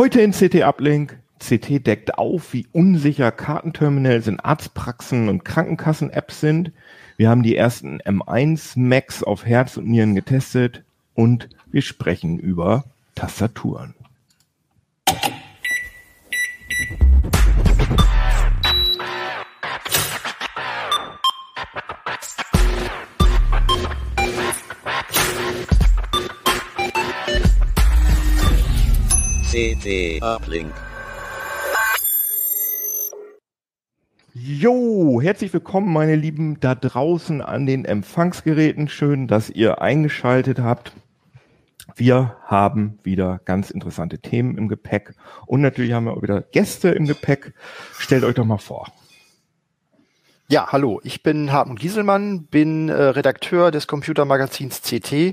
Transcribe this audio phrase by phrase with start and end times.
[0.00, 1.18] Heute in CT Uplink.
[1.40, 6.72] CT deckt auf, wie unsicher Kartenterminals in Arztpraxen und Krankenkassen-Apps sind.
[7.18, 10.84] Wir haben die ersten M1 Macs auf Herz und Nieren getestet
[11.14, 12.84] und wir sprechen über
[13.14, 13.94] Tastaturen.
[29.80, 30.72] CT Uplink.
[34.34, 38.88] Jo, herzlich willkommen, meine Lieben, da draußen an den Empfangsgeräten.
[38.88, 40.92] Schön, dass ihr eingeschaltet habt.
[41.96, 45.14] Wir haben wieder ganz interessante Themen im Gepäck
[45.46, 47.54] und natürlich haben wir auch wieder Gäste im Gepäck.
[47.98, 48.92] Stellt euch doch mal vor.
[50.48, 55.32] Ja, hallo, ich bin Hartmut Gieselmann, bin äh, Redakteur des Computermagazins CT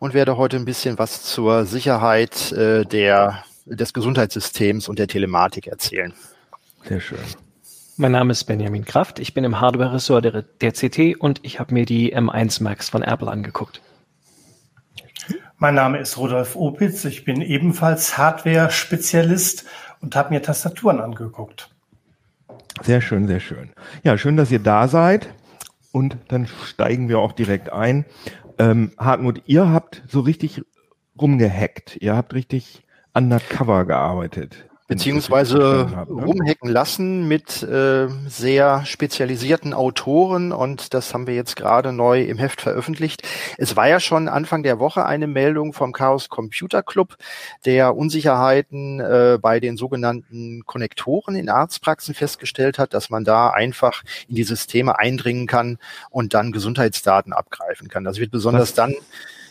[0.00, 5.66] und werde heute ein bisschen was zur Sicherheit äh, der, des Gesundheitssystems und der Telematik
[5.66, 6.14] erzählen.
[6.84, 7.18] Sehr schön.
[7.96, 11.72] Mein Name ist Benjamin Kraft, ich bin im Hardware-Ressort der, der CT und ich habe
[11.72, 13.80] mir die M1 Max von Apple angeguckt.
[15.58, 19.64] Mein Name ist Rudolf Opitz, ich bin ebenfalls Hardware-Spezialist
[20.00, 21.70] und habe mir Tastaturen angeguckt.
[22.82, 23.70] Sehr schön, sehr schön.
[24.02, 25.28] Ja, schön, dass ihr da seid.
[25.92, 28.04] Und dann steigen wir auch direkt ein.
[28.58, 30.62] Ähm, Hartmut, ihr habt so richtig
[31.18, 31.96] rumgehackt.
[31.96, 32.85] Ihr habt richtig
[33.16, 34.66] undercover gearbeitet.
[34.88, 36.24] Beziehungsweise habe, ne?
[36.24, 42.38] rumhacken lassen mit äh, sehr spezialisierten Autoren und das haben wir jetzt gerade neu im
[42.38, 43.26] Heft veröffentlicht.
[43.58, 47.16] Es war ja schon Anfang der Woche eine Meldung vom Chaos Computer Club,
[47.64, 54.04] der Unsicherheiten äh, bei den sogenannten Konnektoren in Arztpraxen festgestellt hat, dass man da einfach
[54.28, 55.78] in die Systeme eindringen kann
[56.10, 58.04] und dann Gesundheitsdaten abgreifen kann.
[58.04, 58.74] Das wird besonders Was?
[58.74, 58.94] dann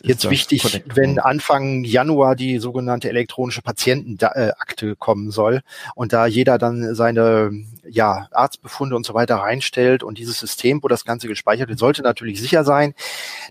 [0.08, 5.62] jetzt wichtig, wenn Anfang Januar die sogenannte elektronische Patientenakte kommen soll
[5.96, 7.52] und da jeder dann seine
[7.88, 12.02] ja, Arztbefunde und so weiter reinstellt und dieses System, wo das Ganze gespeichert wird, sollte
[12.02, 12.94] natürlich sicher sein.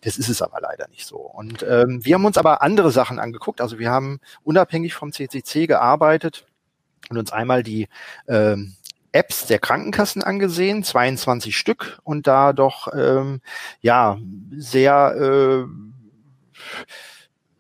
[0.03, 1.17] Das ist es aber leider nicht so.
[1.17, 3.61] Und ähm, wir haben uns aber andere Sachen angeguckt.
[3.61, 6.47] Also wir haben unabhängig vom CCC gearbeitet
[7.11, 7.89] und uns einmal die
[8.29, 8.75] ähm,
[9.13, 13.41] Apps der Krankenkassen angesehen, 22 Stück und da doch ähm,
[13.81, 14.19] ja
[14.57, 15.94] sehr äh,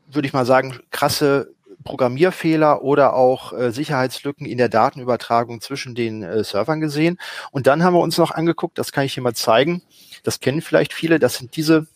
[0.06, 1.54] würde ich mal sagen, krasse
[1.84, 7.18] Programmierfehler oder auch äh, Sicherheitslücken in der Datenübertragung zwischen den äh, Servern gesehen.
[7.50, 9.82] Und dann haben wir uns noch angeguckt, das kann ich hier mal zeigen,
[10.22, 11.86] das kennen vielleicht viele, das sind diese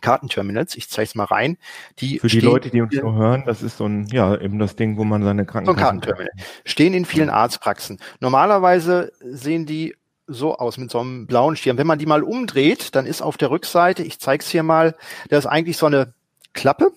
[0.00, 1.56] Kartenterminals, ich zeige es mal rein.
[2.00, 4.74] Die Für die Leute, die uns nur hören, das ist so ein, ja, eben das
[4.74, 5.78] Ding, wo man seine Krankenkassen...
[5.78, 6.32] So Kartenterminal.
[6.64, 8.00] Stehen in vielen Arztpraxen.
[8.18, 9.94] Normalerweise sehen die
[10.34, 11.78] so aus mit so einem blauen Schirm.
[11.78, 14.96] Wenn man die mal umdreht, dann ist auf der Rückseite, ich zeige es hier mal,
[15.28, 16.14] da ist eigentlich so eine
[16.52, 16.92] Klappe.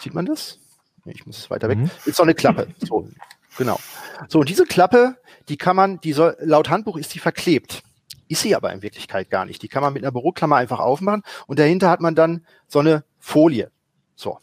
[0.00, 0.58] Sieht man das?
[1.04, 1.78] Ich muss es weiter weg.
[1.78, 1.90] Mhm.
[2.04, 2.68] Ist so eine Klappe.
[2.86, 3.08] So,
[3.56, 3.78] genau.
[4.28, 5.16] So, und diese Klappe,
[5.48, 7.82] die kann man, die soll, laut Handbuch ist die verklebt.
[8.28, 9.62] Ist sie aber in Wirklichkeit gar nicht.
[9.62, 13.04] Die kann man mit einer Büroklammer einfach aufmachen und dahinter hat man dann so eine
[13.18, 13.70] Folie.
[14.14, 14.38] So.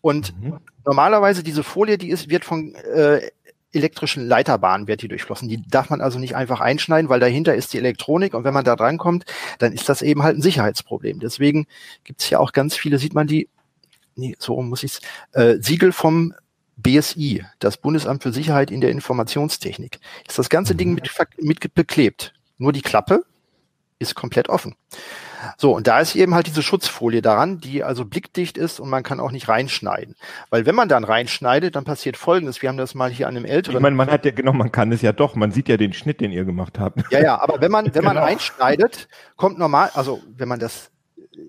[0.00, 0.58] Und mhm.
[0.84, 3.30] normalerweise diese Folie, die ist, wird von äh,
[3.78, 5.48] elektrischen Leiterbahnen wird die durchflossen.
[5.48, 8.64] Die darf man also nicht einfach einschneiden, weil dahinter ist die Elektronik und wenn man
[8.64, 9.24] da drankommt,
[9.58, 11.20] dann ist das eben halt ein Sicherheitsproblem.
[11.20, 11.66] Deswegen
[12.04, 13.48] gibt es ja auch ganz viele, sieht man die,
[14.16, 14.98] nee, so muss ich
[15.32, 16.34] äh, Siegel vom
[16.76, 19.98] BSI, das Bundesamt für Sicherheit in der Informationstechnik.
[20.28, 22.34] Ist das ganze Ding mit, mit beklebt.
[22.56, 23.24] Nur die Klappe
[23.98, 24.74] ist komplett offen.
[25.56, 29.02] So, und da ist eben halt diese Schutzfolie daran, die also blickdicht ist und man
[29.02, 30.16] kann auch nicht reinschneiden.
[30.50, 32.62] Weil wenn man dann reinschneidet, dann passiert Folgendes.
[32.62, 33.76] Wir haben das mal hier an einem älteren.
[33.76, 35.34] Ich meine, man hat ja, genau, man kann es ja doch.
[35.34, 37.00] Man sieht ja den Schnitt, den ihr gemacht habt.
[37.10, 38.26] Ja, ja, aber wenn man, wenn man genau.
[38.26, 40.90] reinschneidet, kommt normal, also wenn man das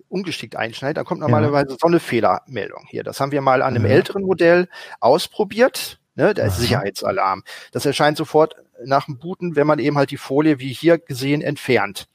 [0.08, 1.78] ungeschickt einschneidet, dann kommt normalerweise ja.
[1.80, 3.04] so eine Fehlermeldung hier.
[3.04, 3.92] Das haben wir mal an einem ja.
[3.92, 4.68] älteren Modell
[5.00, 6.00] ausprobiert.
[6.16, 6.58] Ne, da ist.
[6.58, 7.44] Sicherheitsalarm.
[7.72, 8.56] Das erscheint sofort
[8.86, 12.08] nach dem Booten, wenn man eben halt die Folie, wie hier gesehen, entfernt.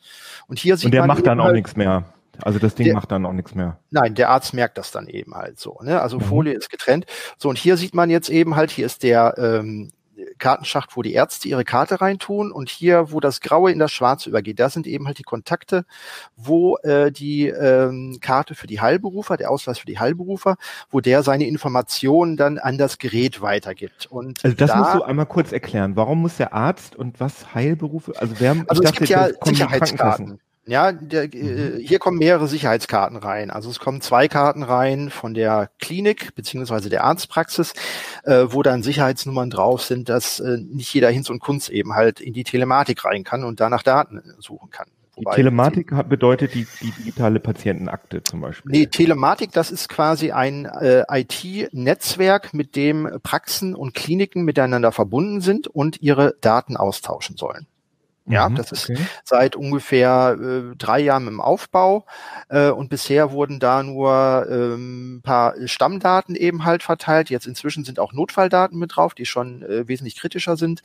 [0.47, 2.05] Und hier sieht Und der man macht dann auch halt, nichts mehr.
[2.43, 3.79] Also das Ding der, macht dann auch nichts mehr.
[3.91, 5.79] Nein, der Arzt merkt das dann eben halt so.
[5.83, 6.01] Ne?
[6.01, 6.25] Also mhm.
[6.25, 7.07] Folie ist getrennt.
[7.39, 9.93] So, und hier sieht man jetzt eben halt, hier ist der ähm,
[10.39, 14.29] Kartenschacht, wo die Ärzte ihre Karte reintun und hier, wo das Graue in das Schwarze
[14.29, 15.85] übergeht, da sind eben halt die Kontakte,
[16.37, 20.57] wo äh, die ähm, Karte für die Heilberufer, der Ausweis für die Heilberufer,
[20.91, 24.07] wo der seine Informationen dann an das Gerät weitergibt.
[24.07, 25.97] Und also das da, musst du einmal kurz erklären.
[25.97, 28.13] Warum muss der Arzt und was Heilberufe?
[28.17, 30.41] Also wer also es gibt ja Sicherheitskarten.
[30.67, 33.51] Ja, der, äh, hier kommen mehrere Sicherheitskarten rein.
[33.51, 37.75] Also es kommen zwei Karten rein von der Klinik beziehungsweise der Arztpraxis,
[38.25, 42.21] äh, wo dann Sicherheitsnummern drauf sind, dass äh, nicht jeder Hinz und Kunz eben halt
[42.21, 44.87] in die Telematik rein kann und danach Daten suchen kann.
[45.17, 48.73] Die Telematik bedeutet die, die, digitale Patientenakte zum Beispiel.
[48.73, 55.41] Nee, Telematik, das ist quasi ein äh, IT-Netzwerk, mit dem Praxen und Kliniken miteinander verbunden
[55.41, 57.69] sind und ihre Daten austauschen sollen.
[58.27, 58.99] Ja, mhm, das ist okay.
[59.23, 62.07] seit ungefähr äh, drei Jahren im Aufbau
[62.49, 67.29] äh, und bisher wurden da nur ähm, paar Stammdaten eben halt verteilt.
[67.29, 70.81] Jetzt inzwischen sind auch Notfalldaten mit drauf, die schon äh, wesentlich kritischer sind.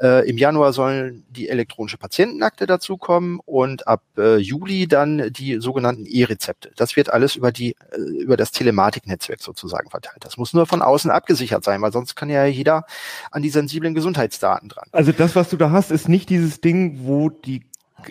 [0.00, 6.06] Äh, Im Januar sollen die elektronische Patientenakte dazukommen und ab äh, Juli dann die sogenannten
[6.06, 6.70] E-Rezepte.
[6.76, 10.18] Das wird alles über die äh, über das Telematiknetzwerk sozusagen verteilt.
[10.20, 12.86] Das muss nur von außen abgesichert sein, weil sonst kann ja jeder
[13.32, 14.88] an die sensiblen Gesundheitsdaten dran.
[14.92, 17.62] Also das, was du da hast, ist nicht dieses Ding Ding, wo die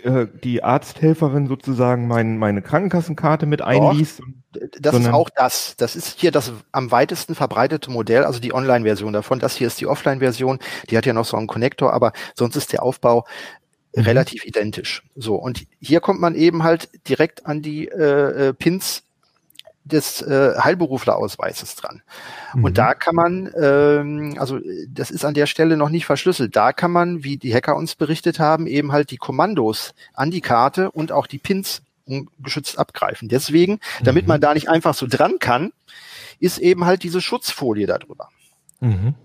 [0.03, 4.21] äh, die Arzthelferin sozusagen mein, meine Krankenkassenkarte mit einliest.
[4.79, 5.75] Das ist auch das.
[5.77, 9.39] Das ist hier das am weitesten verbreitete Modell, also die Online-Version davon.
[9.39, 10.59] Das hier ist die Offline-Version.
[10.89, 13.25] Die hat ja noch so einen Konnektor, aber sonst ist der Aufbau
[13.95, 14.03] mhm.
[14.03, 15.03] relativ identisch.
[15.15, 19.03] So und hier kommt man eben halt direkt an die äh, äh Pins
[19.85, 22.01] des äh, Heilberuflerausweises dran.
[22.53, 22.63] Mhm.
[22.65, 24.59] Und da kann man, ähm, also
[24.89, 27.95] das ist an der Stelle noch nicht verschlüsselt, da kann man, wie die Hacker uns
[27.95, 33.29] berichtet haben, eben halt die Kommandos an die Karte und auch die Pins ungeschützt abgreifen.
[33.29, 34.29] Deswegen, damit mhm.
[34.29, 35.71] man da nicht einfach so dran kann,
[36.39, 38.29] ist eben halt diese Schutzfolie darüber.
[38.79, 39.15] Mhm.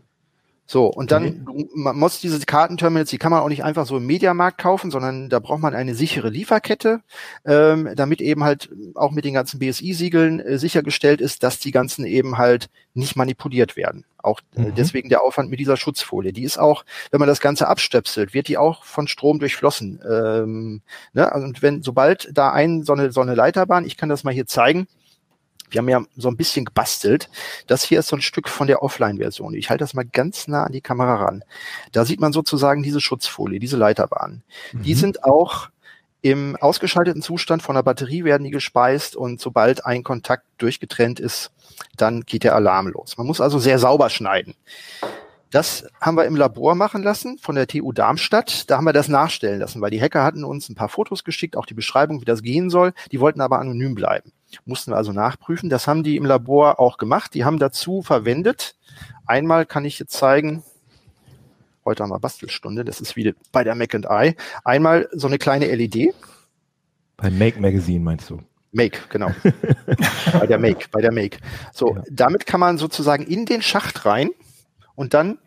[0.71, 1.69] So, und dann, okay.
[1.75, 5.29] man muss diese Kartenterminals, die kann man auch nicht einfach so im Mediamarkt kaufen, sondern
[5.29, 7.01] da braucht man eine sichere Lieferkette,
[7.45, 12.05] ähm, damit eben halt auch mit den ganzen BSI-Siegeln äh, sichergestellt ist, dass die ganzen
[12.05, 14.05] eben halt nicht manipuliert werden.
[14.19, 14.75] Auch äh, mhm.
[14.77, 16.33] deswegen der Aufwand mit dieser Schutzfolie.
[16.33, 20.01] Die ist auch, wenn man das Ganze abstöpselt, wird die auch von Strom durchflossen.
[20.09, 20.83] Ähm,
[21.13, 21.29] ne?
[21.35, 24.47] Und wenn, sobald da ein, so eine, so eine Leiterbahn, ich kann das mal hier
[24.47, 24.87] zeigen,
[25.71, 27.29] wir haben ja so ein bisschen gebastelt.
[27.67, 29.55] Das hier ist so ein Stück von der Offline-Version.
[29.55, 31.45] Ich halte das mal ganz nah an die Kamera ran.
[31.93, 34.43] Da sieht man sozusagen diese Schutzfolie, diese Leiterbahnen.
[34.73, 34.83] Mhm.
[34.83, 35.69] Die sind auch
[36.23, 41.51] im ausgeschalteten Zustand von der Batterie werden die gespeist und sobald ein Kontakt durchgetrennt ist,
[41.97, 43.17] dann geht der Alarm los.
[43.17, 44.55] Man muss also sehr sauber schneiden.
[45.51, 48.71] Das haben wir im Labor machen lassen von der TU Darmstadt.
[48.71, 51.57] Da haben wir das nachstellen lassen, weil die Hacker hatten uns ein paar Fotos geschickt,
[51.57, 52.93] auch die Beschreibung, wie das gehen soll.
[53.11, 54.33] Die wollten aber anonym bleiben.
[54.65, 55.71] Mussten wir also nachprüfen.
[55.71, 57.35] Das haben die im Labor auch gemacht.
[57.35, 58.77] Die haben dazu verwendet.
[59.27, 60.65] Einmal kann ich jetzt zeigen,
[61.85, 64.35] heute haben wir Bastelstunde, das ist wie bei der Mac and I.
[64.65, 66.15] Einmal so eine kleine LED.
[67.17, 68.41] Bei Make Magazine meinst du?
[68.73, 69.31] Make, genau.
[70.33, 71.39] bei der Make, bei der Make.
[71.73, 72.03] So, ja.
[72.11, 74.31] damit kann man sozusagen in den Schacht rein
[74.95, 75.39] und dann,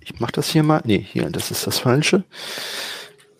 [0.00, 2.24] ich mache das hier mal, nee, hier, das ist das Falsche.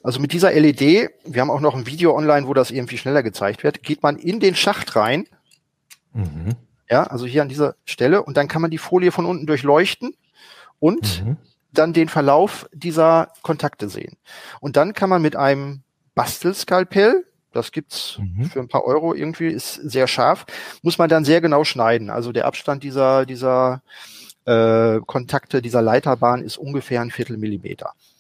[0.05, 3.23] Also mit dieser LED, wir haben auch noch ein Video online, wo das irgendwie schneller
[3.23, 5.27] gezeigt wird, geht man in den Schacht rein.
[6.13, 6.57] Mhm.
[6.91, 10.15] Ja, also hier an dieser Stelle und dann kann man die Folie von unten durchleuchten
[10.79, 11.39] und mhm.
[11.73, 14.19] dann den Verlauf dieser Kontakte sehen.
[14.61, 15.81] Und dann kann man mit einem
[16.15, 18.45] Bastelskalpell, das gibt's mhm.
[18.45, 20.45] für ein paar Euro irgendwie, ist sehr scharf,
[20.83, 22.11] muss man dann sehr genau schneiden.
[22.11, 23.81] Also der Abstand dieser, dieser
[24.45, 27.95] äh, Kontakte dieser Leiterbahn ist ungefähr ein Viertel Millimeter.
[27.95, 28.14] Mhm.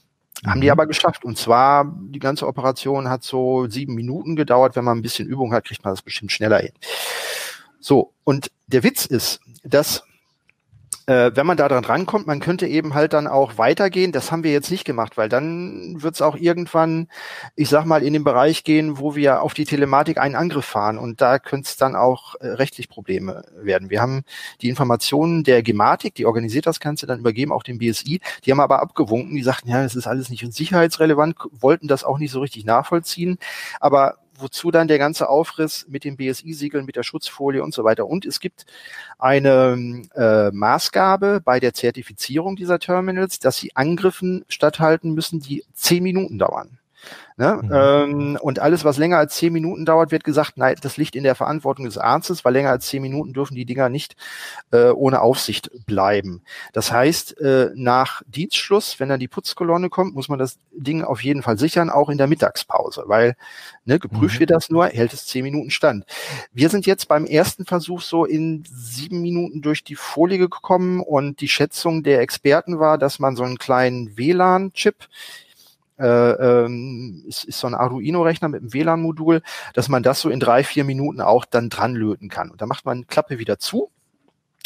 [0.46, 0.72] Haben die mhm.
[0.72, 1.25] aber geschafft.
[1.25, 4.76] Und zwar, die ganze Operation hat so sieben Minuten gedauert.
[4.76, 6.72] Wenn man ein bisschen Übung hat, kriegt man das bestimmt schneller hin.
[7.81, 10.04] So, und der Witz ist, dass
[11.06, 14.12] äh, wenn man da dran rankommt, man könnte eben halt dann auch weitergehen.
[14.12, 17.08] Das haben wir jetzt nicht gemacht, weil dann wird es auch irgendwann,
[17.56, 20.98] ich sag mal, in den Bereich gehen, wo wir auf die Telematik einen Angriff fahren.
[20.98, 23.90] Und da könnte es dann auch äh, rechtlich Probleme werden.
[23.90, 24.24] Wir haben
[24.62, 28.20] die Informationen der Gematik, die organisiert das Ganze, dann übergeben auch dem BSI.
[28.44, 32.18] Die haben aber abgewunken, die sagten, ja, das ist alles nicht sicherheitsrelevant, wollten das auch
[32.18, 33.38] nicht so richtig nachvollziehen.
[33.80, 38.07] Aber wozu dann der ganze Aufriss mit den BSI-Siegeln, mit der Schutzfolie und so weiter.
[38.07, 38.67] Und es gibt
[39.19, 46.03] eine äh, Maßgabe bei der Zertifizierung dieser Terminals, dass sie Angriffen statthalten müssen, die zehn
[46.03, 46.79] Minuten dauern.
[47.37, 47.58] Ne?
[47.62, 47.70] Mhm.
[47.73, 51.25] Ähm, und alles, was länger als zehn Minuten dauert, wird gesagt, nein, das liegt in
[51.25, 54.14] der Verantwortung des Arztes, weil länger als zehn Minuten dürfen die Dinger nicht
[54.70, 56.42] äh, ohne Aufsicht bleiben.
[56.73, 61.25] Das heißt, äh, nach Dienstschluss, wenn dann die Putzkolonne kommt, muss man das Ding auf
[61.25, 63.34] jeden Fall sichern, auch in der Mittagspause, weil
[63.84, 64.40] ne, geprüft mhm.
[64.40, 66.04] wird das nur, hält es zehn Minuten stand.
[66.52, 71.40] Wir sind jetzt beim ersten Versuch so in sieben Minuten durch die Folie gekommen und
[71.40, 75.08] die Schätzung der Experten war, dass man so einen kleinen WLAN-Chip
[75.98, 79.42] äh, ähm, ist, ist so ein Arduino-Rechner mit einem WLAN-Modul,
[79.74, 82.50] dass man das so in drei, vier Minuten auch dann dran löten kann.
[82.50, 83.90] Und dann macht man Klappe wieder zu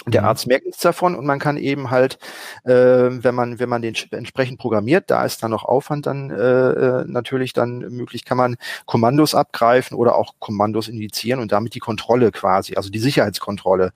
[0.07, 0.29] Der mhm.
[0.29, 2.19] Arzt merkt nichts davon und man kann eben halt,
[2.65, 6.31] äh, wenn man wenn man den Chip entsprechend programmiert, da ist dann noch Aufwand dann
[6.31, 11.75] äh, äh, natürlich dann möglich, kann man Kommandos abgreifen oder auch Kommandos indizieren und damit
[11.75, 13.93] die Kontrolle quasi, also die Sicherheitskontrolle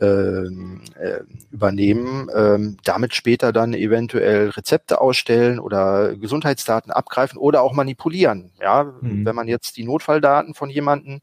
[0.00, 7.72] ähm, äh, übernehmen, ähm, damit später dann eventuell Rezepte ausstellen oder Gesundheitsdaten abgreifen oder auch
[7.72, 8.52] manipulieren.
[8.60, 9.26] Ja, mhm.
[9.26, 11.22] wenn man jetzt die Notfalldaten von jemanden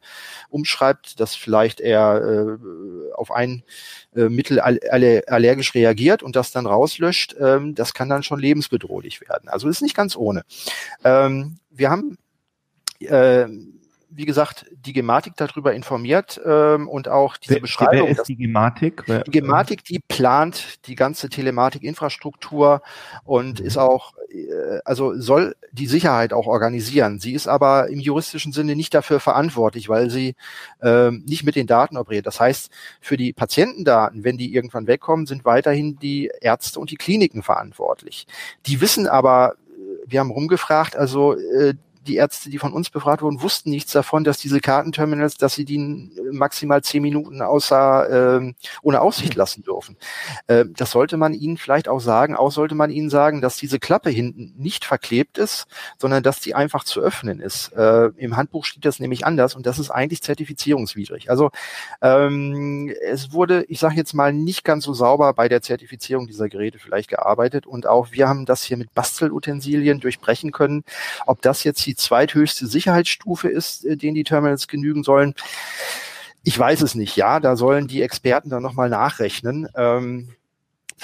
[0.50, 3.63] umschreibt, dass vielleicht er äh, auf ein
[4.17, 9.47] äh, Mittel allergisch reagiert und das dann rauslöscht, ähm, das kann dann schon lebensbedrohlich werden.
[9.50, 10.43] Also ist nicht ganz ohne.
[11.03, 12.17] Ähm, wir haben
[13.00, 13.45] äh,
[14.09, 18.07] wie gesagt, die Gematik darüber informiert ähm, und auch diese wer, Beschreibung.
[18.07, 19.03] Wer ist die Gematik?
[19.05, 22.81] Die Gematik, die plant die ganze Telematik-Infrastruktur
[23.25, 23.65] und mhm.
[23.65, 27.19] ist auch, äh, also soll die Sicherheit auch organisieren.
[27.19, 30.35] Sie ist aber im juristischen Sinne nicht dafür verantwortlich, weil sie
[30.81, 32.25] ähm, nicht mit den Daten operiert.
[32.25, 32.71] Das heißt,
[33.01, 38.25] für die Patientendaten, wenn die irgendwann wegkommen, sind weiterhin die Ärzte und die Kliniken verantwortlich.
[38.65, 41.73] Die wissen aber, äh, wir haben rumgefragt, also äh,
[42.07, 45.65] die Ärzte, die von uns befragt wurden, wussten nichts davon, dass diese Kartenterminals, dass sie
[45.65, 45.77] die
[46.31, 49.37] maximal zehn Minuten außer äh, ohne Aussicht hm.
[49.37, 49.97] lassen dürfen.
[50.47, 52.35] Äh, das sollte man ihnen vielleicht auch sagen.
[52.35, 56.55] Auch sollte man ihnen sagen, dass diese Klappe hinten nicht verklebt ist, sondern dass die
[56.55, 57.73] einfach zu öffnen ist.
[57.73, 61.29] Äh, Im Handbuch steht das nämlich anders und das ist eigentlich zertifizierungswidrig.
[61.29, 61.51] Also
[62.01, 66.49] ähm, es wurde, ich sage jetzt mal, nicht ganz so sauber bei der Zertifizierung dieser
[66.49, 70.83] Geräte vielleicht gearbeitet und auch wir haben das hier mit Bastelutensilien durchbrechen können.
[71.25, 75.34] Ob das jetzt die zweithöchste Sicherheitsstufe ist, äh, denen die Terminals genügen sollen.
[76.44, 79.68] Ich weiß es nicht, ja, da sollen die Experten dann nochmal nachrechnen.
[79.75, 80.37] Ähm,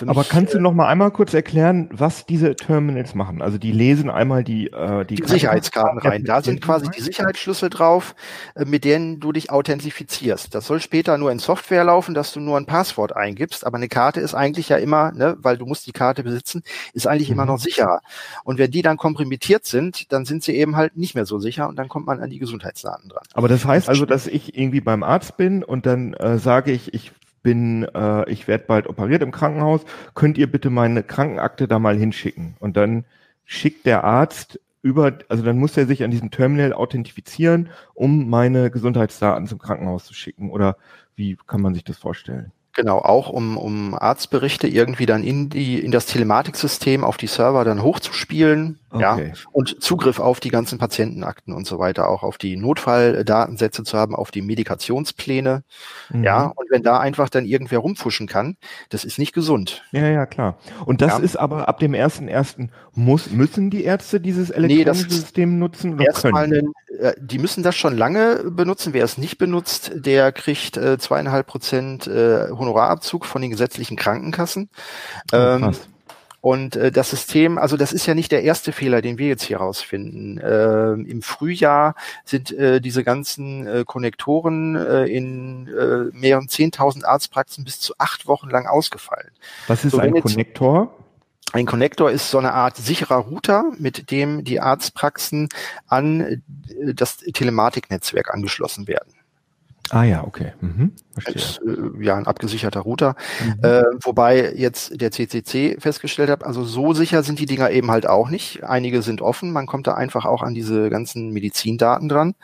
[0.01, 3.41] aber kannst du äh, noch mal einmal kurz erklären, was diese Terminals machen?
[3.41, 6.23] Also die lesen einmal die äh, die, die Sicherheitskarten rein.
[6.23, 8.15] Da sind quasi die Sicherheitsschlüssel drauf,
[8.55, 10.55] äh, mit denen du dich authentifizierst.
[10.55, 13.65] Das soll später nur in Software laufen, dass du nur ein Passwort eingibst.
[13.65, 17.05] Aber eine Karte ist eigentlich ja immer, ne, weil du musst die Karte besitzen, ist
[17.05, 17.35] eigentlich mhm.
[17.35, 18.01] immer noch sicherer.
[18.43, 21.67] Und wenn die dann komprimiert sind, dann sind sie eben halt nicht mehr so sicher
[21.67, 23.23] und dann kommt man an die Gesundheitsdaten dran.
[23.33, 26.93] Aber das heißt also, dass ich irgendwie beim Arzt bin und dann äh, sage ich,
[26.93, 27.11] ich
[27.43, 29.81] bin, äh, ich werde bald operiert im Krankenhaus,
[30.15, 32.55] könnt ihr bitte meine Krankenakte da mal hinschicken?
[32.59, 33.05] Und dann
[33.45, 38.71] schickt der Arzt über, also dann muss er sich an diesem Terminal authentifizieren, um meine
[38.71, 40.49] Gesundheitsdaten zum Krankenhaus zu schicken.
[40.49, 40.77] Oder
[41.15, 42.51] wie kann man sich das vorstellen?
[42.75, 47.63] Genau, auch um, um Arztberichte irgendwie dann in die in das Telematiksystem auf die Server
[47.63, 49.27] dann hochzuspielen, okay.
[49.27, 53.97] ja, und Zugriff auf die ganzen Patientenakten und so weiter, auch auf die Notfalldatensätze zu
[53.97, 55.63] haben, auf die Medikationspläne,
[56.09, 56.23] mhm.
[56.23, 58.57] ja, und wenn da einfach dann irgendwer rumfuschen kann,
[58.89, 59.83] das ist nicht gesund.
[59.91, 60.57] Ja, ja, klar.
[60.85, 61.23] Und das ja.
[61.23, 65.95] ist aber ab dem ersten ersten muss müssen die Ärzte dieses elektronische nee, System nutzen
[65.95, 66.73] oder erstmal können?
[66.89, 68.93] Einen, äh, die müssen das schon lange benutzen.
[68.93, 74.69] Wer es nicht benutzt, der kriegt äh, zweieinhalb Prozent äh, Honorarabzug von den gesetzlichen Krankenkassen.
[75.31, 75.71] Oh, ähm,
[76.43, 79.43] und äh, das System, also das ist ja nicht der erste Fehler, den wir jetzt
[79.43, 80.39] hier rausfinden.
[80.39, 81.95] Äh, Im Frühjahr
[82.25, 88.27] sind äh, diese ganzen äh, Konnektoren äh, in äh, mehreren zehntausend Arztpraxen bis zu acht
[88.27, 89.31] Wochen lang ausgefallen.
[89.67, 90.93] Was ist so, ein Konnektor?
[91.53, 95.47] Ein Konnektor ist so eine Art sicherer Router, mit dem die Arztpraxen
[95.87, 99.13] an äh, das Telematiknetzwerk angeschlossen werden.
[99.89, 100.53] Ah ja, okay.
[100.61, 100.93] Mhm.
[101.33, 103.15] Ist, äh, ja, ein abgesicherter Router.
[103.43, 103.63] Mhm.
[103.63, 108.07] Äh, wobei jetzt der CCC festgestellt hat, also so sicher sind die Dinger eben halt
[108.07, 108.63] auch nicht.
[108.63, 112.35] Einige sind offen, man kommt da einfach auch an diese ganzen Medizindaten dran.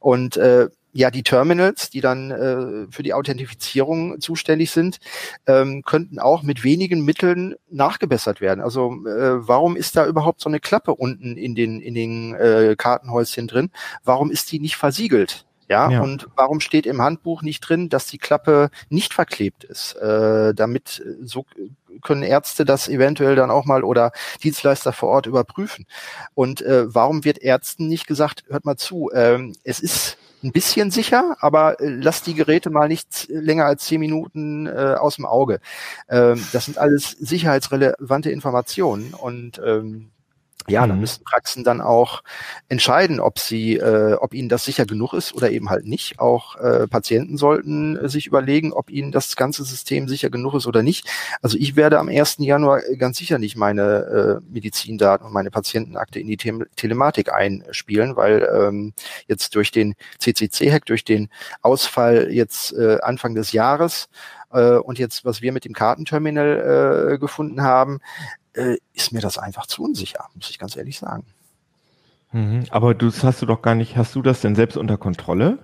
[0.00, 4.98] Und äh, ja, die Terminals, die dann äh, für die Authentifizierung zuständig sind,
[5.46, 8.60] ähm, könnten auch mit wenigen Mitteln nachgebessert werden.
[8.60, 12.74] Also äh, warum ist da überhaupt so eine Klappe unten in den in den äh,
[12.76, 13.70] Kartenhäuschen drin?
[14.04, 15.46] Warum ist die nicht versiegelt?
[15.72, 19.94] Ja, ja, und warum steht im Handbuch nicht drin, dass die Klappe nicht verklebt ist?
[19.94, 21.46] Äh, damit äh, so
[22.02, 24.12] können Ärzte das eventuell dann auch mal oder
[24.42, 25.86] Dienstleister vor Ort überprüfen.
[26.34, 30.90] Und äh, warum wird Ärzten nicht gesagt, hört mal zu, ähm, es ist ein bisschen
[30.90, 35.24] sicher, aber äh, lass die Geräte mal nicht länger als zehn Minuten äh, aus dem
[35.24, 35.60] Auge.
[36.08, 40.11] Ähm, das sind alles sicherheitsrelevante Informationen und ähm,
[40.68, 41.00] ja, dann mhm.
[41.00, 42.22] müssen Praxen dann auch
[42.68, 46.18] entscheiden, ob sie, äh, ob ihnen das sicher genug ist oder eben halt nicht.
[46.18, 50.66] Auch äh, Patienten sollten äh, sich überlegen, ob ihnen das ganze System sicher genug ist
[50.66, 51.08] oder nicht.
[51.40, 52.36] Also ich werde am 1.
[52.38, 58.16] Januar ganz sicher nicht meine äh, Medizindaten und meine Patientenakte in die Te Telematik einspielen,
[58.16, 58.92] weil ähm,
[59.26, 61.28] jetzt durch den CCC-Hack, durch den
[61.62, 64.08] Ausfall jetzt äh, Anfang des Jahres
[64.52, 68.00] äh, und jetzt, was wir mit dem Kartenterminal äh, gefunden haben,
[68.54, 71.24] äh, ist mir das einfach zu unsicher, muss ich ganz ehrlich sagen.
[72.32, 75.58] Mhm, aber du hast du doch gar nicht, hast du das denn selbst unter Kontrolle?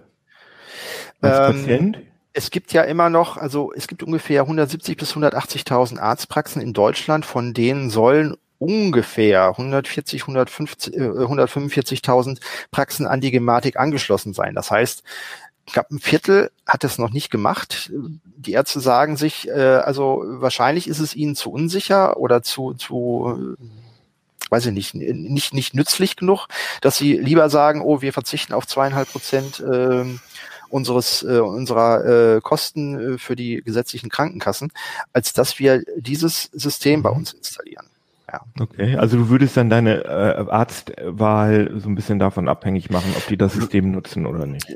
[1.21, 1.99] Als ähm, Patient?
[2.39, 7.27] es gibt ja immer noch, also es gibt ungefähr 170 bis 180.000 Arztpraxen in Deutschland,
[7.27, 12.41] von denen sollen ungefähr 140, 150, äh, 145.000
[12.71, 14.55] Praxen an die Gematik angeschlossen sein.
[14.55, 15.03] Das heißt,
[15.69, 17.93] ich glaube, ein Viertel hat es noch nicht gemacht.
[17.93, 23.57] Die Ärzte sagen sich, äh, also wahrscheinlich ist es ihnen zu unsicher oder zu, zu
[23.61, 26.47] äh, weiß ich nicht, nicht, nicht nützlich genug,
[26.81, 30.07] dass sie lieber sagen, oh, wir verzichten auf zweieinhalb Prozent äh,
[30.71, 34.73] unseres äh, unserer äh, Kosten äh, für die gesetzlichen Krankenkassen,
[35.13, 37.19] als dass wir dieses System bei mhm.
[37.19, 37.89] uns installieren.
[38.31, 38.41] Ja.
[38.59, 43.27] Okay, also du würdest dann deine äh, Arztwahl so ein bisschen davon abhängig machen, ob
[43.27, 44.67] die das System nutzen oder nicht.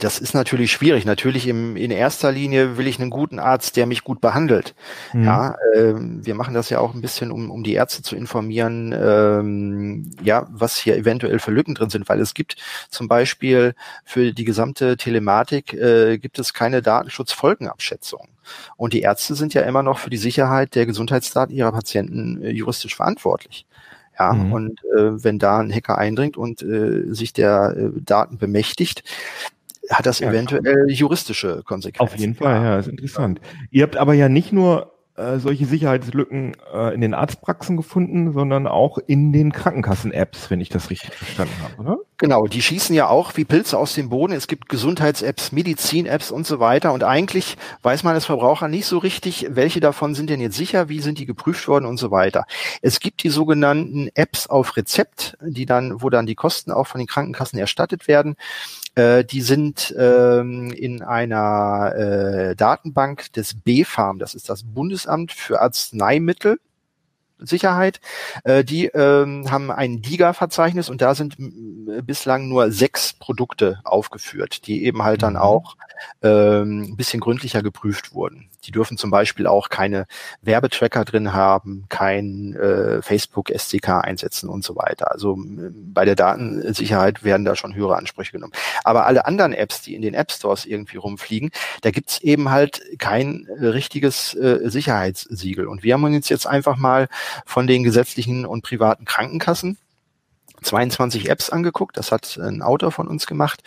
[0.00, 1.04] Das ist natürlich schwierig.
[1.04, 4.74] Natürlich im, in erster Linie will ich einen guten Arzt, der mich gut behandelt.
[5.12, 5.24] Mhm.
[5.24, 8.94] Ja, ähm, wir machen das ja auch ein bisschen, um, um die Ärzte zu informieren,
[8.98, 12.56] ähm, ja, was hier eventuell für Lücken drin sind, weil es gibt
[12.88, 18.28] zum Beispiel für die gesamte Telematik äh, gibt es keine Datenschutzfolgenabschätzung.
[18.76, 22.50] Und die Ärzte sind ja immer noch für die Sicherheit der Gesundheitsdaten ihrer Patienten äh,
[22.50, 23.66] juristisch verantwortlich.
[24.18, 24.52] Ja, mhm.
[24.52, 29.02] und äh, wenn da ein Hacker eindringt und äh, sich der äh, Daten bemächtigt,
[29.90, 32.14] hat das ja, eventuell juristische Konsequenzen.
[32.14, 33.40] Auf jeden Fall, ja, ist interessant.
[33.70, 38.66] Ihr habt aber ja nicht nur äh, solche Sicherheitslücken äh, in den Arztpraxen gefunden, sondern
[38.66, 41.98] auch in den Krankenkassen-Apps, wenn ich das richtig verstanden habe, oder?
[42.16, 44.32] Genau, die schießen ja auch wie Pilze aus dem Boden.
[44.32, 46.92] Es gibt Gesundheits-Apps, Medizin-Apps und so weiter.
[46.92, 50.88] Und eigentlich weiß man als Verbraucher nicht so richtig, welche davon sind denn jetzt sicher,
[50.88, 52.44] wie sind die geprüft worden und so weiter.
[52.80, 56.98] Es gibt die sogenannten Apps auf Rezept, die dann, wo dann die Kosten auch von
[56.98, 58.36] den Krankenkassen erstattet werden.
[58.94, 65.60] Äh, die sind ähm, in einer äh, Datenbank des BfArM, das ist das Bundesamt für
[65.60, 66.58] Arzneimittel.
[67.42, 68.00] Sicherheit.
[68.44, 71.36] Äh, die ähm, haben ein DIGA-Verzeichnis und da sind
[72.06, 75.40] bislang nur sechs Produkte aufgeführt, die eben halt dann mhm.
[75.40, 75.76] auch
[76.22, 78.48] ähm, ein bisschen gründlicher geprüft wurden.
[78.64, 80.06] Die dürfen zum Beispiel auch keine
[80.42, 85.10] Werbetracker drin haben, kein äh, Facebook SDK einsetzen und so weiter.
[85.10, 88.52] Also bei der Datensicherheit werden da schon höhere Ansprüche genommen.
[88.84, 92.82] Aber alle anderen Apps, die in den App Stores irgendwie rumfliegen, da gibt's eben halt
[92.98, 95.66] kein äh, richtiges äh, Sicherheitssiegel.
[95.66, 97.08] Und wir haben uns jetzt einfach mal
[97.44, 99.78] von den gesetzlichen und privaten Krankenkassen
[100.62, 101.96] 22 Apps angeguckt.
[101.96, 103.62] Das hat ein Autor von uns gemacht,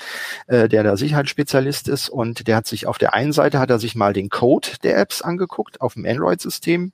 [0.48, 2.10] äh, der da Sicherheitsspezialist ist.
[2.10, 4.98] Und der hat sich auf der einen Seite hat er sich mal den Code der
[4.98, 6.91] Apps angeguckt auf dem Android-System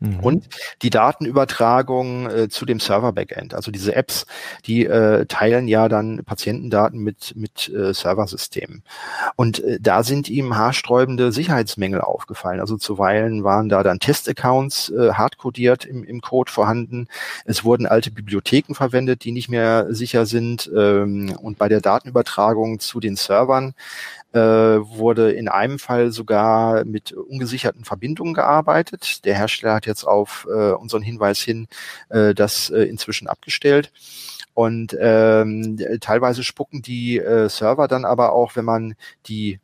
[0.00, 0.20] Mhm.
[0.20, 0.48] Und
[0.80, 3.54] die Datenübertragung äh, zu dem Server-Backend.
[3.54, 4.26] Also diese Apps,
[4.64, 8.82] die äh, teilen ja dann Patientendaten mit, mit äh, Serversystemen.
[9.36, 12.60] Und äh, da sind ihm haarsträubende Sicherheitsmängel aufgefallen.
[12.60, 17.06] Also zuweilen waren da dann Testaccounts äh, hardcodiert im, im Code vorhanden.
[17.44, 20.70] Es wurden alte Bibliotheken verwendet, die nicht mehr sicher sind.
[20.74, 23.74] Ähm, und bei der Datenübertragung zu den Servern
[24.38, 29.24] wurde in einem Fall sogar mit ungesicherten Verbindungen gearbeitet.
[29.24, 31.66] Der Hersteller hat jetzt auf äh, unseren Hinweis hin
[32.10, 33.92] äh, das äh, inzwischen abgestellt.
[34.54, 38.94] Und ähm, teilweise spucken die äh, Server dann aber auch, wenn man
[39.26, 39.58] die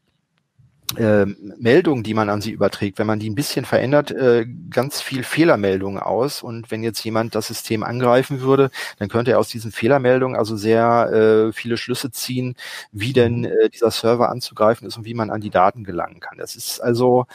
[0.97, 1.27] äh,
[1.59, 5.25] Meldungen, die man an sie überträgt, wenn man die ein bisschen verändert, äh, ganz viel
[5.25, 6.43] Fehlermeldungen aus.
[6.43, 10.57] Und wenn jetzt jemand das System angreifen würde, dann könnte er aus diesen Fehlermeldungen also
[10.57, 12.55] sehr äh, viele Schlüsse ziehen,
[12.93, 13.47] wie denn mhm.
[13.47, 16.39] äh, dieser Server anzugreifen ist und wie man an die Daten gelangen kann.
[16.39, 17.27] Das ist also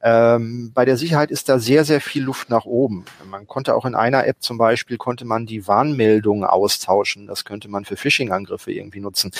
[0.00, 3.04] ähm, bei der Sicherheit ist da sehr, sehr viel Luft nach oben.
[3.28, 7.26] Man konnte auch in einer App zum Beispiel, konnte man die Warnmeldungen austauschen.
[7.26, 9.32] Das könnte man für Phishing-Angriffe irgendwie nutzen.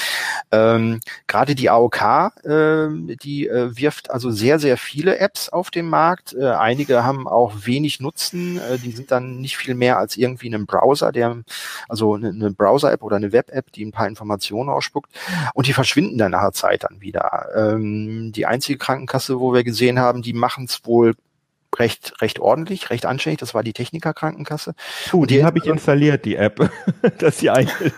[0.51, 2.01] Ähm, Gerade die AOK,
[2.45, 2.89] äh,
[3.23, 6.35] die äh, wirft also sehr, sehr viele Apps auf den Markt.
[6.35, 8.59] Äh, einige haben auch wenig Nutzen.
[8.59, 11.43] Äh, die sind dann nicht viel mehr als irgendwie ein Browser, der,
[11.89, 15.11] also eine, eine Browser-App oder eine Web-App, die ein paar Informationen ausspuckt.
[15.55, 17.49] Und die verschwinden dann nach der Zeit dann wieder.
[17.55, 21.15] Ähm, die einzige Krankenkasse, wo wir gesehen haben, die machen es wohl
[21.77, 23.41] recht, recht ordentlich, recht anständig.
[23.41, 24.75] Das war die Techniker-Krankenkasse.
[25.11, 26.71] Puh, die, die habe ich installiert, die App.
[27.19, 27.93] dass sie eigentlich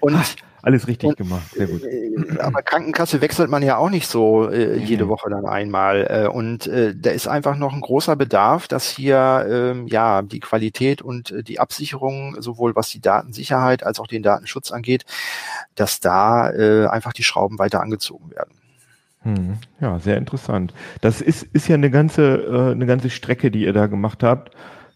[0.00, 0.18] und
[0.64, 1.82] alles richtig und, gemacht, sehr gut.
[1.84, 6.06] Äh, aber Krankenkasse wechselt man ja auch nicht so äh, jede Woche dann einmal.
[6.08, 10.40] Äh, und äh, da ist einfach noch ein großer Bedarf, dass hier ähm, ja die
[10.40, 15.04] Qualität und äh, die Absicherung, sowohl was die Datensicherheit als auch den Datenschutz angeht,
[15.74, 18.54] dass da äh, einfach die Schrauben weiter angezogen werden.
[19.24, 20.74] Hm, ja, sehr interessant.
[21.00, 24.50] Das ist, ist ja eine ganze, äh, eine ganze Strecke, die ihr da gemacht habt.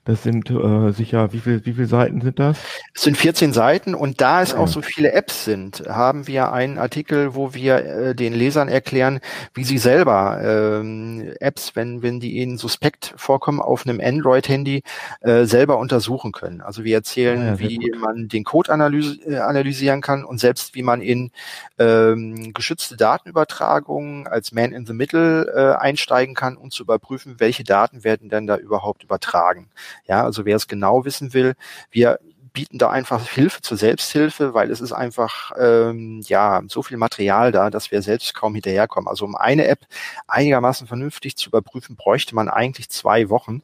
[0.09, 2.57] Das sind äh, sicher, wie viel, wie viele Seiten sind das?
[2.95, 4.57] Es sind 14 Seiten und da es ja.
[4.57, 9.21] auch so viele Apps sind, haben wir einen Artikel, wo wir äh, den Lesern erklären,
[9.53, 14.83] wie sie selber ähm, Apps, wenn, wenn die ihnen suspekt vorkommen, auf einem Android-Handy
[15.21, 16.63] äh, selber untersuchen können.
[16.63, 18.01] Also wir erzählen, ja, wie gut.
[18.01, 21.33] man den Code analyse, äh, analysieren kann und selbst wie man in
[21.79, 27.63] ähm, geschützte Datenübertragungen als Man in the Middle äh, einsteigen kann, um zu überprüfen, welche
[27.63, 29.69] Daten werden denn da überhaupt übertragen.
[30.07, 31.55] Ja, also wer es genau wissen will,
[31.91, 32.19] wir
[32.53, 37.53] bieten da einfach Hilfe zur Selbsthilfe, weil es ist einfach ähm, ja so viel Material
[37.53, 39.09] da, dass wir selbst kaum hinterherkommen.
[39.09, 39.81] Also um eine App
[40.27, 43.63] einigermaßen vernünftig zu überprüfen, bräuchte man eigentlich zwei Wochen.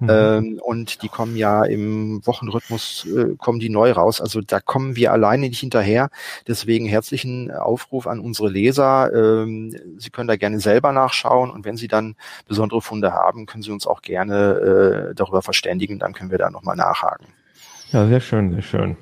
[0.00, 0.08] Mhm.
[0.10, 4.20] Ähm, und die kommen ja im Wochenrhythmus äh, kommen die neu raus.
[4.20, 6.10] Also da kommen wir alleine nicht hinterher.
[6.46, 9.12] Deswegen herzlichen Aufruf an unsere Leser.
[9.12, 12.16] Ähm, Sie können da gerne selber nachschauen und wenn Sie dann
[12.46, 15.98] besondere Funde haben, können Sie uns auch gerne äh, darüber verständigen.
[15.98, 17.26] Dann können wir da nochmal nachhaken.
[17.92, 18.96] Ja, sehr schön, sehr schön.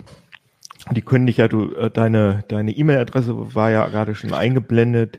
[0.93, 5.19] Die können dich ja, du, äh, deine, deine E-Mail-Adresse war ja gerade schon eingeblendet.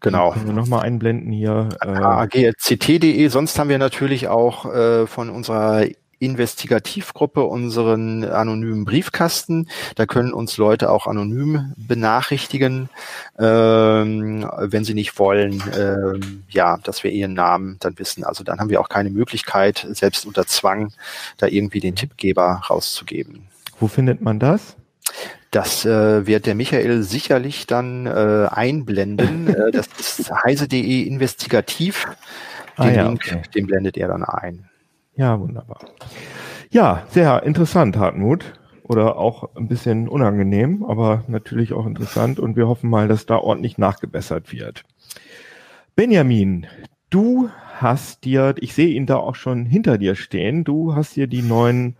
[0.00, 0.32] Genau.
[0.32, 1.68] Können wir nochmal einblenden hier.
[1.80, 3.28] Äh, agct.de.
[3.28, 5.84] Sonst haben wir natürlich auch äh, von unserer
[6.22, 9.68] Investigativgruppe unseren anonymen Briefkasten.
[9.96, 12.88] Da können uns Leute auch anonym benachrichtigen,
[13.38, 18.24] ähm, wenn sie nicht wollen, ähm, ja, dass wir ihren Namen dann wissen.
[18.24, 20.92] Also dann haben wir auch keine Möglichkeit, selbst unter Zwang,
[21.38, 23.48] da irgendwie den Tippgeber rauszugeben.
[23.80, 24.76] Wo findet man das?
[25.50, 29.48] Das äh, wird der Michael sicherlich dann äh, einblenden.
[29.54, 32.06] äh, das ist heise.de investigativ.
[32.78, 33.42] Den ah, ja, Link, okay.
[33.54, 34.68] den blendet er dann ein.
[35.14, 35.80] Ja, wunderbar.
[36.70, 38.54] Ja, sehr interessant, Hartmut.
[38.82, 42.40] Oder auch ein bisschen unangenehm, aber natürlich auch interessant.
[42.40, 44.82] Und wir hoffen mal, dass da ordentlich nachgebessert wird.
[45.94, 46.66] Benjamin,
[47.08, 47.48] du
[47.78, 51.42] hast dir, ich sehe ihn da auch schon hinter dir stehen, du hast dir die
[51.42, 51.96] neuen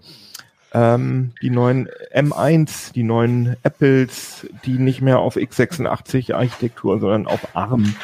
[0.75, 7.55] ähm, die neuen M1, die neuen Apples, die nicht mehr auf x86 Architektur, sondern auf
[7.55, 7.95] ARM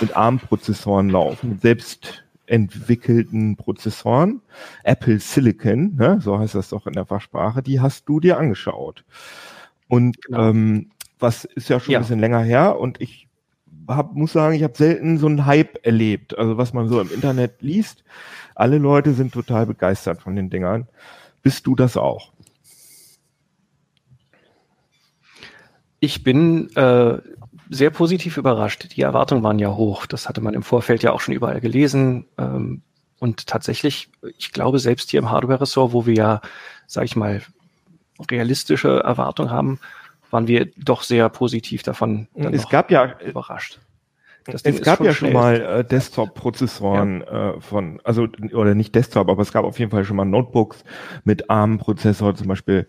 [0.00, 4.40] mit ARM-Prozessoren laufen, selbst entwickelten Prozessoren,
[4.84, 9.04] Apple Silicon, ne, so heißt das doch in der Fachsprache, die hast du dir angeschaut.
[9.88, 10.50] Und genau.
[10.50, 11.98] ähm, was ist ja schon ja.
[11.98, 13.26] ein bisschen länger her und ich
[13.88, 16.36] hab, muss sagen, ich habe selten so einen Hype erlebt.
[16.36, 18.04] Also was man so im Internet liest,
[18.54, 20.88] alle Leute sind total begeistert von den Dingern.
[21.42, 22.32] Bist du das auch?
[26.00, 27.18] Ich bin äh,
[27.68, 28.96] sehr positiv überrascht.
[28.96, 30.06] Die Erwartungen waren ja hoch.
[30.06, 32.26] Das hatte man im Vorfeld ja auch schon überall gelesen.
[32.38, 32.82] Ähm,
[33.18, 36.40] und tatsächlich, ich glaube, selbst hier im Hardware-Ressort, wo wir ja,
[36.86, 37.42] sage ich mal,
[38.30, 39.80] realistische Erwartungen haben,
[40.30, 42.28] waren wir doch sehr positiv davon.
[42.34, 43.80] es gab ja überrascht.
[44.46, 47.50] es gab ja schon mal äh, Desktop-Prozessoren ja.
[47.50, 50.84] äh, von, also oder nicht Desktop, aber es gab auf jeden Fall schon mal Notebooks
[51.24, 52.86] mit ARM-Prozessor, zum Beispiel,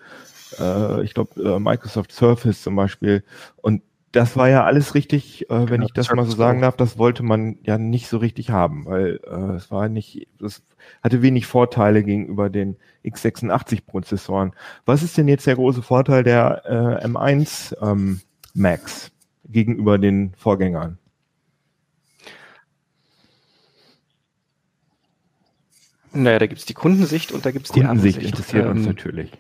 [0.60, 3.24] äh, ich glaube äh, Microsoft Surface zum Beispiel.
[3.58, 6.78] Und das war ja alles richtig, äh, wenn genau, ich das mal so sagen darf,
[6.78, 10.64] das wollte man ja nicht so richtig haben, weil äh, es war nicht, es
[11.04, 14.54] hatte wenig Vorteile gegenüber den x86-Prozessoren.
[14.86, 18.22] Was ist denn jetzt der große Vorteil der äh, M1 ähm,
[18.54, 19.12] Max
[19.46, 20.98] gegenüber den Vorgängern?
[26.14, 28.86] Naja, da gibt es die Kundensicht und da gibt es die Kundensicht interessiert ähm, uns
[28.88, 29.32] natürlich.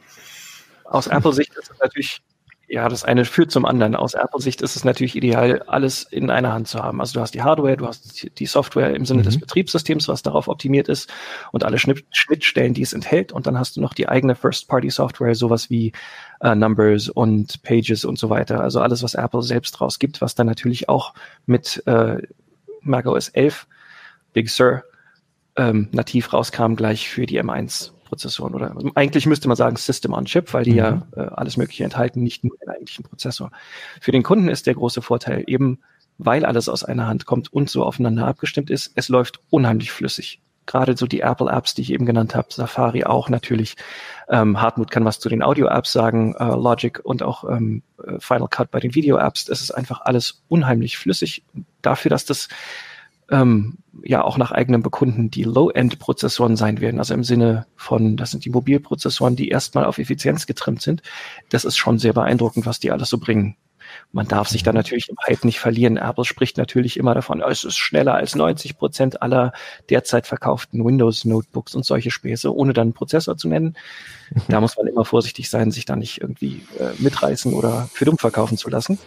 [0.84, 2.21] Aus Apple-Sicht ist es natürlich
[2.69, 3.95] ja, das eine führt zum anderen.
[3.95, 6.99] Aus Apple-Sicht ist es natürlich ideal, alles in einer Hand zu haben.
[6.99, 9.25] Also du hast die Hardware, du hast die Software im Sinne mhm.
[9.25, 11.10] des Betriebssystems, was darauf optimiert ist
[11.53, 13.32] und alle Schnittstellen, die es enthält.
[13.32, 15.93] Und dann hast du noch die eigene First-Party-Software, sowas wie
[16.41, 18.60] äh, Numbers und Pages und so weiter.
[18.60, 21.13] Also alles, was Apple selbst rausgibt, was dann natürlich auch
[21.45, 22.17] mit äh,
[22.82, 23.65] macOS 11
[24.34, 24.84] Big Sur
[25.56, 30.26] ähm, nativ rauskam, gleich für die M1 Prozessoren oder eigentlich müsste man sagen System on
[30.26, 30.78] Chip, weil die mhm.
[30.78, 33.52] ja äh, alles Mögliche enthalten, nicht nur den eigentlichen Prozessor.
[34.02, 35.80] Für den Kunden ist der große Vorteil eben,
[36.17, 40.41] weil alles aus einer Hand kommt und so aufeinander abgestimmt ist, es läuft unheimlich flüssig.
[40.65, 43.78] Gerade so die Apple-Apps, die ich eben genannt habe, Safari auch natürlich.
[44.28, 48.50] Ähm, Hartmut kann was zu den Audio-Apps sagen, äh, Logic und auch ähm, äh, Final
[48.50, 49.48] Cut bei den Video-Apps.
[49.48, 51.43] Es ist einfach alles unheimlich flüssig.
[51.82, 52.50] Dafür, dass das
[53.30, 57.00] ähm, ja auch nach eigenem Bekunden die Low-End-Prozessoren sein werden.
[57.00, 61.02] Also im Sinne von, das sind die Mobilprozessoren, die erstmal auf Effizienz getrimmt sind.
[61.50, 63.58] Das ist schon sehr beeindruckend, was die alles so bringen.
[64.12, 64.78] Man darf sich da mhm.
[64.78, 65.98] natürlich im Hype nicht verlieren.
[65.98, 69.54] Apple spricht natürlich immer davon, es ist schneller als 90 Prozent aller
[69.90, 73.76] derzeit verkauften Windows-Notebooks und solche Späße, ohne dann einen Prozessor zu nennen.
[74.50, 78.18] Da muss man immer vorsichtig sein, sich da nicht irgendwie äh, mitreißen oder für dumm
[78.18, 79.00] verkaufen zu lassen.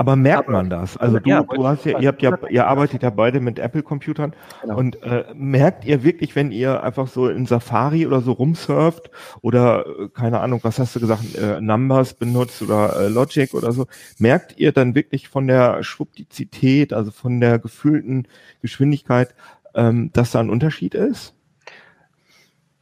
[0.00, 0.96] Aber merkt Aber, man das?
[0.96, 4.32] Also du, ja, du hast ja, ihr habt ja, ihr arbeitet ja beide mit Apple-Computern
[4.62, 4.78] genau.
[4.78, 9.10] und äh, merkt ihr wirklich, wenn ihr einfach so in Safari oder so rumsurft
[9.42, 13.72] oder äh, keine Ahnung, was hast du gesagt, äh, Numbers benutzt oder äh, Logic oder
[13.72, 18.26] so, merkt ihr dann wirklich von der Schwuppdizität, also von der gefühlten
[18.62, 19.34] Geschwindigkeit,
[19.74, 21.34] ähm, dass da ein Unterschied ist?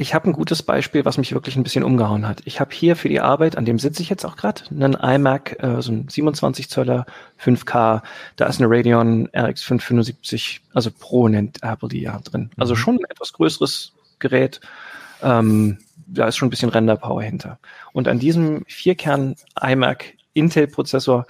[0.00, 2.42] Ich habe ein gutes Beispiel, was mich wirklich ein bisschen umgehauen hat.
[2.44, 5.60] Ich habe hier für die Arbeit, an dem sitze ich jetzt auch gerade, einen iMac,
[5.60, 7.04] äh, so ein 27 Zöller
[7.42, 8.02] 5K.
[8.36, 12.50] Da ist eine Radeon RX 575, also Pro nennt Apple die ja drin.
[12.56, 12.78] Also mhm.
[12.78, 14.60] schon ein etwas größeres Gerät.
[15.20, 17.58] Ähm, da ist schon ein bisschen Render-Power hinter.
[17.92, 21.26] Und an diesem Vierkern iMac Intel-Prozessor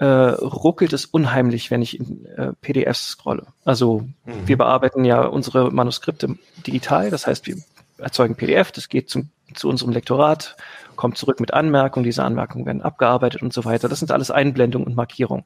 [0.00, 3.46] äh, ruckelt es unheimlich, wenn ich in äh, PDFs scrolle.
[3.64, 4.46] Also mhm.
[4.46, 7.56] wir bearbeiten ja unsere Manuskripte digital, das heißt, wir
[8.00, 10.56] erzeugen PDF, das geht zum, zu unserem Lektorat,
[10.96, 13.88] kommt zurück mit Anmerkungen, diese Anmerkungen werden abgearbeitet und so weiter.
[13.88, 15.44] Das sind alles Einblendungen und Markierungen.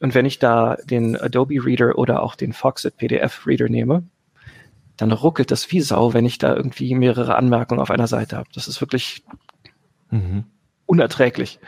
[0.00, 4.04] Und wenn ich da den Adobe Reader oder auch den Foxit PDF Reader nehme,
[4.96, 8.50] dann ruckelt das wie Sau, wenn ich da irgendwie mehrere Anmerkungen auf einer Seite habe.
[8.54, 9.24] Das ist wirklich
[10.10, 10.44] mhm.
[10.84, 11.58] unerträglich.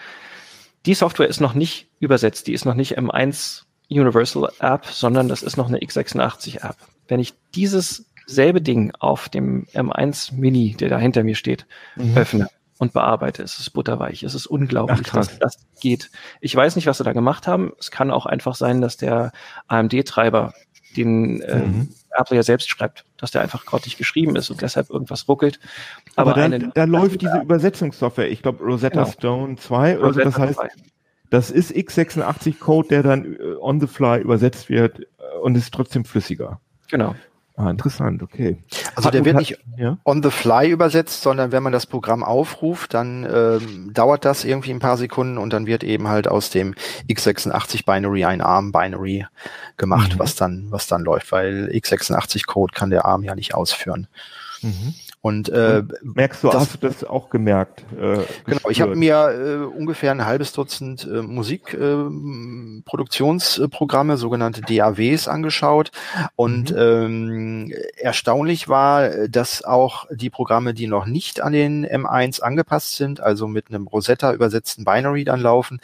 [0.85, 5.43] Die Software ist noch nicht übersetzt, die ist noch nicht M1 Universal App, sondern das
[5.43, 6.77] ist noch eine x86 App.
[7.09, 12.17] Wenn ich dieses selbe Ding auf dem M1 Mini, der da hinter mir steht, mhm.
[12.17, 14.25] öffne und bearbeite, ist es butterweich.
[14.25, 16.11] Es ist unglaublich, Ach, dass das geht.
[16.41, 17.73] Ich weiß nicht, was sie da gemacht haben.
[17.79, 19.31] Es kann auch einfach sein, dass der
[19.69, 20.53] AMD-Treiber,
[20.97, 21.89] den äh, mhm.
[22.11, 25.61] Apple ja selbst schreibt, dass der einfach grottig geschrieben ist und deshalb irgendwas ruckelt.
[26.17, 29.13] Aber, Aber dann, da läuft diese Übersetzungssoftware, ich glaube Rosetta genau.
[29.13, 30.69] Stone 2 oder Rosetta so, das heißt, 2.
[31.31, 36.05] das ist x86-Code, der dann äh, on the fly übersetzt wird äh, und ist trotzdem
[36.05, 36.61] flüssiger.
[36.91, 37.15] Genau.
[37.55, 38.57] Ah, interessant, okay.
[38.95, 39.99] Also hat, der wird hat, nicht ja?
[40.05, 44.71] on the fly übersetzt, sondern wenn man das Programm aufruft, dann ähm, dauert das irgendwie
[44.71, 46.75] ein paar Sekunden und dann wird eben halt aus dem
[47.11, 49.27] x86 Binary ein ARM Binary
[49.77, 50.19] gemacht, mhm.
[50.19, 54.07] was dann was dann läuft, weil x86 Code kann der ARM ja nicht ausführen.
[54.63, 54.95] Mhm.
[55.23, 57.85] Und, äh, und merkst du, das, hast du das auch gemerkt?
[57.93, 65.29] Äh, genau, ich habe mir äh, ungefähr ein halbes Dutzend äh, Musikproduktionsprogramme, äh, sogenannte DAWs,
[65.29, 65.93] angeschaut.
[66.35, 66.77] Und mhm.
[66.77, 73.21] ähm, erstaunlich war, dass auch die Programme, die noch nicht an den M1 angepasst sind,
[73.21, 75.81] also mit einem Rosetta übersetzten Binary dann laufen,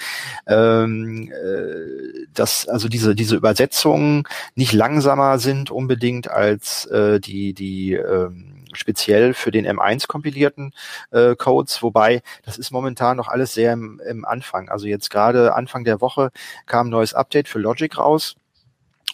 [0.49, 4.25] ähm, äh, dass also diese diese Übersetzungen
[4.57, 10.75] nicht langsamer sind unbedingt als äh, die die ähm, speziell für den M1 kompilierten
[11.11, 14.69] äh, Codes, wobei das ist momentan noch alles sehr im, im Anfang.
[14.69, 16.31] Also jetzt gerade Anfang der Woche
[16.67, 18.37] kam ein neues Update für Logic raus.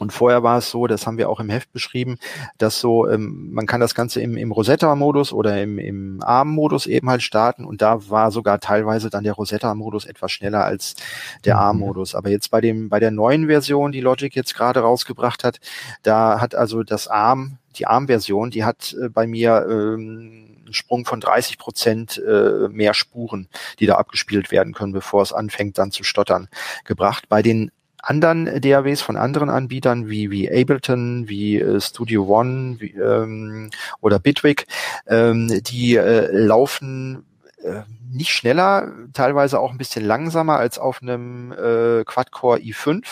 [0.00, 2.18] Und vorher war es so, das haben wir auch im Heft beschrieben,
[2.58, 7.08] dass so, ähm, man kann das Ganze im, im Rosetta-Modus oder im, im ARM-Modus eben
[7.08, 10.96] halt starten und da war sogar teilweise dann der Rosetta-Modus etwas schneller als
[11.44, 11.60] der mhm.
[11.60, 12.16] ARM-Modus.
[12.16, 15.60] Aber jetzt bei dem, bei der neuen Version, die Logic jetzt gerade rausgebracht hat,
[16.02, 21.04] da hat also das ARM die ARM-Version, die hat äh, bei mir ähm, einen Sprung
[21.04, 25.90] von 30 Prozent äh, mehr Spuren, die da abgespielt werden können, bevor es anfängt dann
[25.90, 26.48] zu stottern,
[26.84, 27.28] gebracht.
[27.28, 32.92] Bei den anderen DAWs von anderen Anbietern wie wie Ableton, wie äh, Studio One wie,
[32.92, 34.66] ähm, oder Bitwig,
[35.06, 37.24] ähm, die äh, laufen
[37.64, 43.02] äh, nicht schneller, teilweise auch ein bisschen langsamer als auf einem äh, Quad-Core i5.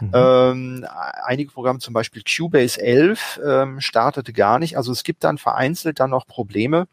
[0.00, 0.10] Mhm.
[0.14, 0.86] Ähm,
[1.24, 4.76] einige Programme, zum Beispiel Cubase 11, ähm, startete gar nicht.
[4.76, 6.86] Also es gibt dann vereinzelt dann noch Probleme.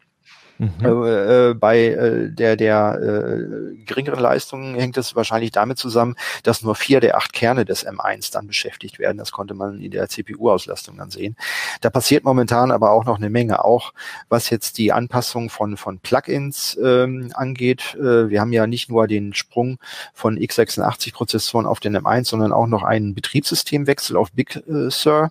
[0.58, 0.72] Mhm.
[0.82, 6.62] Äh, äh, bei äh, der, der äh, geringeren Leistung hängt es wahrscheinlich damit zusammen, dass
[6.62, 9.18] nur vier der acht Kerne des M1 dann beschäftigt werden.
[9.18, 11.36] Das konnte man in der CPU-Auslastung dann sehen.
[11.80, 13.92] Da passiert momentan aber auch noch eine Menge, auch
[14.28, 17.94] was jetzt die Anpassung von, von Plugins ähm, angeht.
[17.96, 19.78] Äh, wir haben ja nicht nur den Sprung
[20.14, 25.30] von x86-Prozessoren auf den M1, sondern auch noch einen Betriebssystemwechsel auf Big äh, Sur.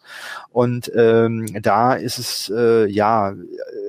[0.52, 3.34] Und ähm, da ist es äh, ja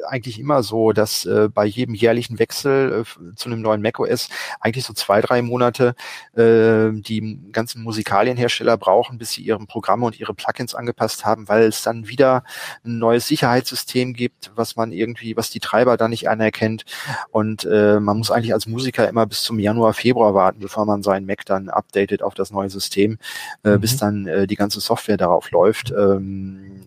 [0.08, 4.28] eigentlich immer so, dass äh, bei jedem jährlichen Wechsel äh, zu einem neuen macOS
[4.60, 5.94] eigentlich so zwei, drei Monate
[6.34, 11.64] äh, die ganzen Musikalienhersteller brauchen, bis sie ihre Programme und ihre Plugins angepasst haben, weil
[11.64, 12.44] es dann wieder
[12.84, 16.84] ein neues Sicherheitssystem gibt, was man irgendwie, was die Treiber da nicht anerkennt.
[17.30, 21.02] Und äh, man muss eigentlich als Musiker immer bis zum Januar, Februar warten, bevor man
[21.02, 23.18] seinen Mac dann updatet auf das neue System,
[23.64, 23.80] äh, mhm.
[23.80, 25.90] bis dann äh, die ganze Software darauf läuft.
[25.90, 26.84] Ähm,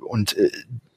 [0.00, 0.50] und äh,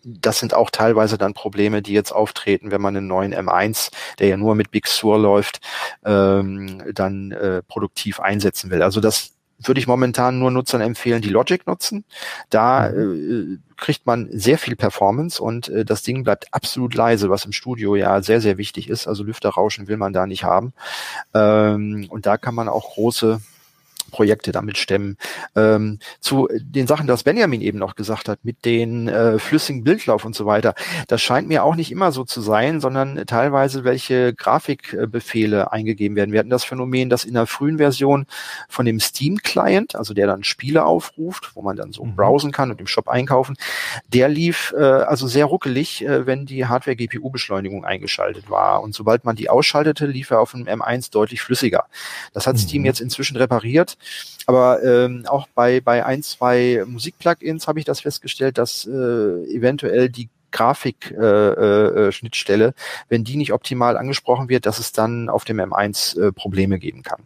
[0.05, 4.27] das sind auch teilweise dann Probleme, die jetzt auftreten, wenn man einen neuen M1, der
[4.27, 5.59] ja nur mit Big Sur läuft,
[6.05, 8.83] ähm, dann äh, produktiv einsetzen will.
[8.83, 12.05] Also das würde ich momentan nur Nutzern empfehlen, die Logic nutzen.
[12.49, 13.59] Da mhm.
[13.59, 17.51] äh, kriegt man sehr viel Performance und äh, das Ding bleibt absolut leise, was im
[17.51, 19.07] Studio ja sehr, sehr wichtig ist.
[19.07, 20.73] Also Lüfterrauschen will man da nicht haben.
[21.33, 23.41] Ähm, und da kann man auch große
[24.15, 25.17] Projekte damit stemmen.
[25.58, 30.23] Ähm, zu den Sachen, das Benjamin eben noch gesagt hat, mit den äh, flüssigen Bildlauf
[30.23, 30.73] und so weiter,
[31.10, 36.32] das scheint mir auch nicht immer so zu sein, sondern teilweise welche Grafikbefehle eingegeben werden.
[36.32, 38.25] Wir hatten das Phänomen, dass in der frühen Version
[38.69, 42.15] von dem Steam-Client, also der dann Spiele aufruft, wo man dann so mhm.
[42.15, 43.58] browsen kann und im Shop einkaufen,
[44.08, 48.82] der lief äh, also sehr ruckelig, äh, wenn die Hardware-GPU-Beschleunigung eingeschaltet war.
[48.82, 51.88] Und sobald man die ausschaltete, lief er auf dem M1 deutlich flüssiger.
[52.32, 52.60] Das hat mhm.
[52.60, 53.97] Steam jetzt inzwischen repariert.
[54.47, 60.09] Aber ähm, auch bei, bei ein, zwei Musik-Plugins habe ich das festgestellt, dass äh, eventuell
[60.09, 62.73] die Grafik-Schnittstelle, äh, äh,
[63.09, 67.03] wenn die nicht optimal angesprochen wird, dass es dann auf dem M1 äh, Probleme geben
[67.03, 67.21] kann.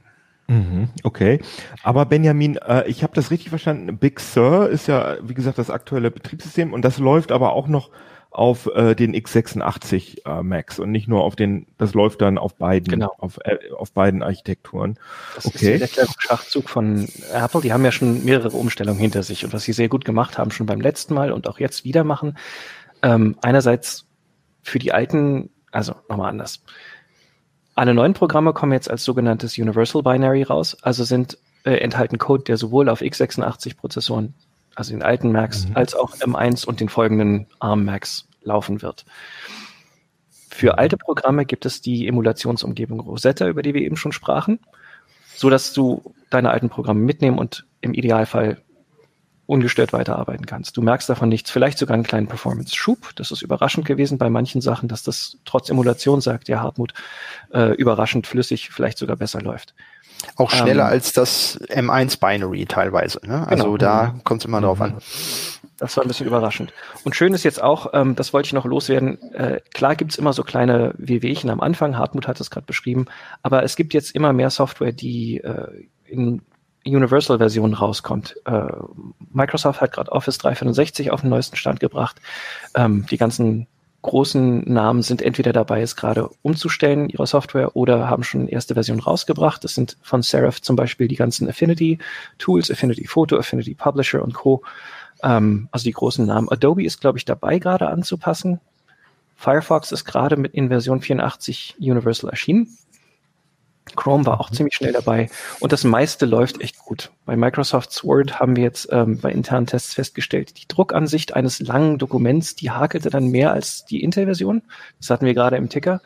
[0.48, 1.40] Mhm, okay,
[1.84, 4.00] aber Benjamin, äh, ich habe das richtig verstanden.
[4.00, 7.92] Big Sur ist ja, wie gesagt, das aktuelle Betriebssystem und das läuft aber auch noch
[8.32, 12.56] auf äh, den x86 äh, Macs und nicht nur auf den, das läuft dann auf
[12.56, 13.12] beiden, genau.
[13.18, 15.00] auf, äh, auf beiden Architekturen.
[15.36, 15.76] Das okay.
[15.78, 17.62] ist der Schachzug von Apple.
[17.62, 20.52] Die haben ja schon mehrere Umstellungen hinter sich und was sie sehr gut gemacht haben,
[20.52, 22.38] schon beim letzten Mal und auch jetzt wieder machen.
[23.02, 24.06] Ähm, einerseits
[24.62, 26.64] für die alten, also nochmal anders.
[27.74, 32.44] Alle neuen Programme kommen jetzt als sogenanntes Universal Binary raus, also sind äh, enthalten Code,
[32.44, 34.36] der sowohl auf x86 Prozessoren
[34.80, 35.76] also den alten Macs, mhm.
[35.76, 39.06] als auch M1 und den folgenden ARM Macs laufen wird.
[40.50, 44.60] Für alte Programme gibt es die Emulationsumgebung Rosetta, über die wir eben schon sprachen,
[45.36, 48.62] so dass du deine alten Programme mitnehmen und im Idealfall
[49.46, 50.78] ungestört weiterarbeiten kannst.
[50.78, 53.16] Du merkst davon nichts, vielleicht sogar einen kleinen Performance-Schub.
[53.16, 56.94] Das ist überraschend gewesen bei manchen Sachen, dass das trotz Emulation, sagt ja Hartmut,
[57.52, 59.74] äh, überraschend flüssig, vielleicht sogar besser läuft.
[60.36, 63.20] Auch schneller ähm, als das M1 Binary teilweise.
[63.26, 63.48] Ne?
[63.48, 63.78] Also genau.
[63.78, 64.98] da kommt es immer drauf an.
[65.78, 66.74] Das war ein bisschen überraschend.
[67.06, 70.34] Und schön ist jetzt auch, ähm, das wollte ich noch loswerden, äh, klar gibt's immer
[70.34, 73.06] so kleine WWchen am Anfang, Hartmut hat es gerade beschrieben,
[73.44, 76.42] aber es gibt jetzt immer mehr Software, die äh, in
[76.86, 78.36] Universal-Version rauskommt.
[78.46, 78.68] Äh,
[79.32, 82.20] Microsoft hat gerade Office 365 auf den neuesten Stand gebracht.
[82.76, 83.68] Ähm, die ganzen
[84.02, 89.00] großen Namen sind entweder dabei, es gerade umzustellen, ihre Software, oder haben schon erste Version
[89.00, 89.64] rausgebracht.
[89.64, 91.98] Das sind von Seraph zum Beispiel die ganzen Affinity
[92.38, 94.64] Tools, Affinity Photo, Affinity Publisher und Co.
[95.22, 96.50] Ähm, also die großen Namen.
[96.50, 98.60] Adobe ist, glaube ich, dabei gerade anzupassen.
[99.36, 102.78] Firefox ist gerade mit in Version 84 Universal erschienen.
[103.96, 107.12] Chrome war auch ziemlich schnell dabei und das meiste läuft echt gut.
[107.26, 111.98] Bei Microsoft Word haben wir jetzt ähm, bei internen Tests festgestellt, die Druckansicht eines langen
[111.98, 114.62] Dokuments, die hakelte dann mehr als die Intel-Version.
[115.00, 116.02] Das hatten wir gerade im Ticker.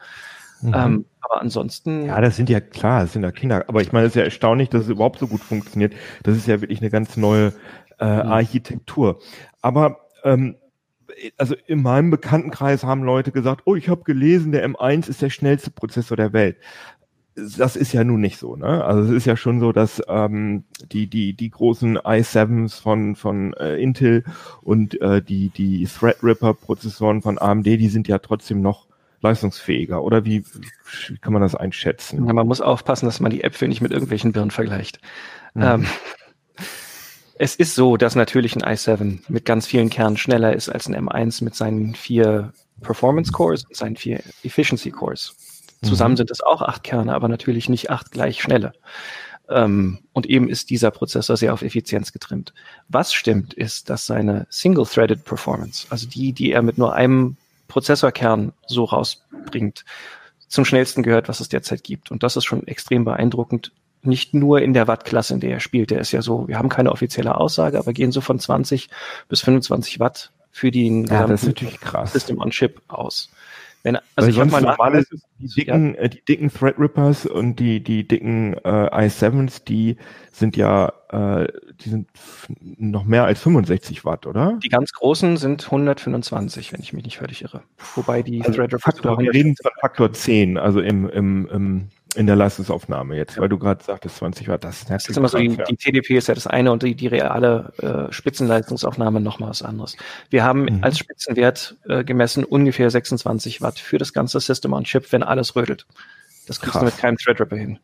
[0.61, 0.73] Mhm.
[0.75, 2.05] Ähm, aber ansonsten.
[2.05, 3.65] Ja, das sind ja klar, das sind ja Kinder.
[3.67, 5.93] Aber ich meine, es ist ja erstaunlich, dass es überhaupt so gut funktioniert.
[6.23, 7.53] Das ist ja wirklich eine ganz neue
[7.99, 8.31] äh, mhm.
[8.31, 9.19] Architektur.
[9.61, 10.55] Aber ähm,
[11.37, 15.29] also in meinem Bekanntenkreis haben Leute gesagt, oh, ich habe gelesen, der M1 ist der
[15.29, 16.57] schnellste Prozessor der Welt
[17.35, 18.83] das ist ja nun nicht so, ne?
[18.83, 23.53] Also es ist ja schon so, dass ähm, die die die großen i7s von von
[23.53, 24.23] äh, Intel
[24.61, 28.87] und äh, die die Threadripper Prozessoren von AMD, die sind ja trotzdem noch
[29.21, 30.03] leistungsfähiger.
[30.03, 30.43] Oder wie,
[31.07, 32.27] wie kann man das einschätzen?
[32.27, 34.99] Ja, man muss aufpassen, dass man die Äpfel nicht mit irgendwelchen Birnen vergleicht.
[35.53, 35.63] Mhm.
[35.63, 35.85] Ähm,
[37.39, 40.95] es ist so, dass natürlich ein i7 mit ganz vielen Kernen schneller ist als ein
[40.95, 45.35] M1 mit seinen vier Performance Cores und seinen vier Efficiency Cores.
[45.83, 46.17] Zusammen mhm.
[46.17, 48.73] sind es auch acht Kerne, aber natürlich nicht acht gleich schnelle.
[49.49, 52.53] Ähm, und eben ist dieser Prozessor sehr auf Effizienz getrimmt.
[52.89, 58.53] Was stimmt, ist, dass seine Single-Threaded Performance, also die, die er mit nur einem Prozessorkern
[58.67, 59.85] so rausbringt,
[60.47, 62.11] zum schnellsten gehört, was es derzeit gibt.
[62.11, 63.71] Und das ist schon extrem beeindruckend.
[64.03, 65.89] Nicht nur in der Wattklasse, in der er spielt.
[65.89, 68.89] Der ist ja so, wir haben keine offizielle Aussage, aber gehen so von 20
[69.29, 73.29] bis 25 Watt für den ja, System on Chip aus.
[73.83, 75.03] Wenn, also ich habe mal normal
[75.39, 76.01] die dicken, ja.
[76.01, 79.97] äh, die dicken Threadrippers und die die dicken äh, i7s, die
[80.31, 81.47] sind ja, äh,
[81.81, 82.07] die sind
[82.77, 84.57] noch mehr als 65 Watt, oder?
[84.63, 87.63] Die ganz großen sind 125, wenn ich mich nicht völlig irre.
[87.95, 92.27] Wobei die also Threadrippers Faktor, wir reden von Faktor 10, also im im, im in
[92.27, 93.41] der Leistungsaufnahme jetzt, ja.
[93.41, 94.63] weil du gerade sagtest 20 Watt.
[94.63, 97.07] Das, das ist immer so, die, die, TDP ist ja das eine und die, die
[97.07, 97.73] reale
[98.09, 99.95] äh, Spitzenleistungsaufnahme nochmal was anderes.
[100.29, 100.83] Wir haben mhm.
[100.83, 105.55] als Spitzenwert äh, gemessen ungefähr 26 Watt für das ganze System on Chip, wenn alles
[105.55, 105.85] rödelt.
[106.47, 107.79] Das kriegst du mit keinem Threadripper hin.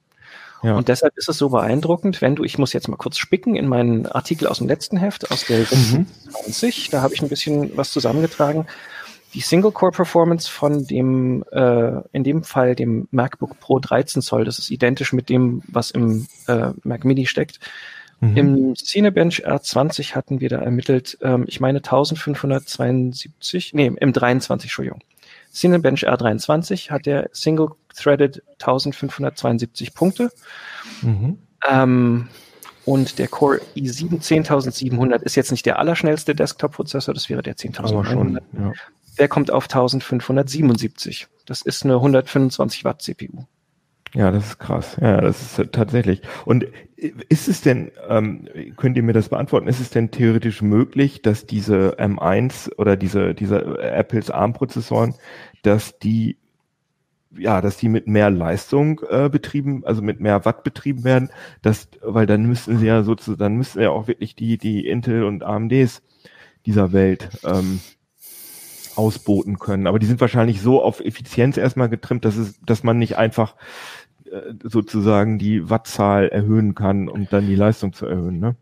[0.62, 0.76] Ja.
[0.76, 3.68] Und deshalb ist es so beeindruckend, wenn du, ich muss jetzt mal kurz spicken in
[3.68, 6.06] meinen Artikel aus dem letzten Heft, aus der mhm.
[6.30, 8.68] 20, da habe ich ein bisschen was zusammengetragen.
[9.34, 14.72] Die Single-Core-Performance von dem, äh, in dem Fall dem MacBook Pro 13 Zoll, das ist
[14.72, 17.60] identisch mit dem, was im äh, Mac Mini steckt.
[18.22, 18.38] Mhm.
[18.38, 25.02] Im Cinebench R20 hatten wir da ermittelt, ähm, ich meine 1572, nee, im 23, Entschuldigung.
[25.54, 30.32] Cinebench R23 hat der Single-Threaded 1572 Punkte.
[31.02, 31.38] Mhm.
[31.70, 32.28] Ähm,
[32.86, 38.44] und der Core i7 10700 ist jetzt nicht der allerschnellste Desktop-Prozessor, das wäre der 10900.
[38.54, 38.74] Ja.
[39.20, 41.28] Der kommt auf 1577.
[41.46, 43.46] Das ist eine 125 Watt CPU.
[44.16, 44.98] Ja, das ist krass.
[45.00, 46.22] Ja, das ist tatsächlich.
[46.46, 51.22] Und ist es denn, ähm, könnt ihr mir das beantworten, ist es denn theoretisch möglich,
[51.22, 55.13] dass diese M1 oder diese, diese Apples ARM-Prozessoren,
[55.62, 56.38] dass die
[57.38, 61.30] ja, dass die mit mehr Leistung äh, betrieben, also mit mehr Watt betrieben werden,
[61.62, 65.24] dass, weil dann müssten sie ja sozusagen, dann müssten ja auch wirklich die, die Intel
[65.24, 66.02] und AMDs
[66.65, 67.82] dieser Welt ähm,
[69.00, 69.87] ausboten können.
[69.87, 73.56] Aber die sind wahrscheinlich so auf Effizienz erstmal getrimmt, dass es, dass man nicht einfach
[74.29, 78.56] äh, sozusagen die Wattzahl erhöhen kann, um dann die Leistung zu erhöhen, ne?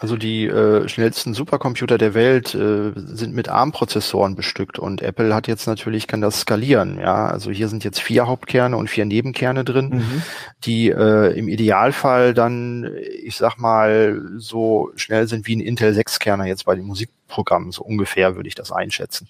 [0.00, 5.48] Also die äh, schnellsten Supercomputer der Welt äh, sind mit ARM-Prozessoren bestückt und Apple hat
[5.48, 6.98] jetzt natürlich, kann das skalieren.
[6.98, 10.22] Ja, also hier sind jetzt vier Hauptkerne und vier Nebenkerne drin, mhm.
[10.64, 12.88] die äh, im Idealfall dann,
[13.22, 17.82] ich sag mal, so schnell sind wie ein Intel 6-Kerner jetzt bei den Musikprogrammen, so
[17.82, 19.28] ungefähr würde ich das einschätzen.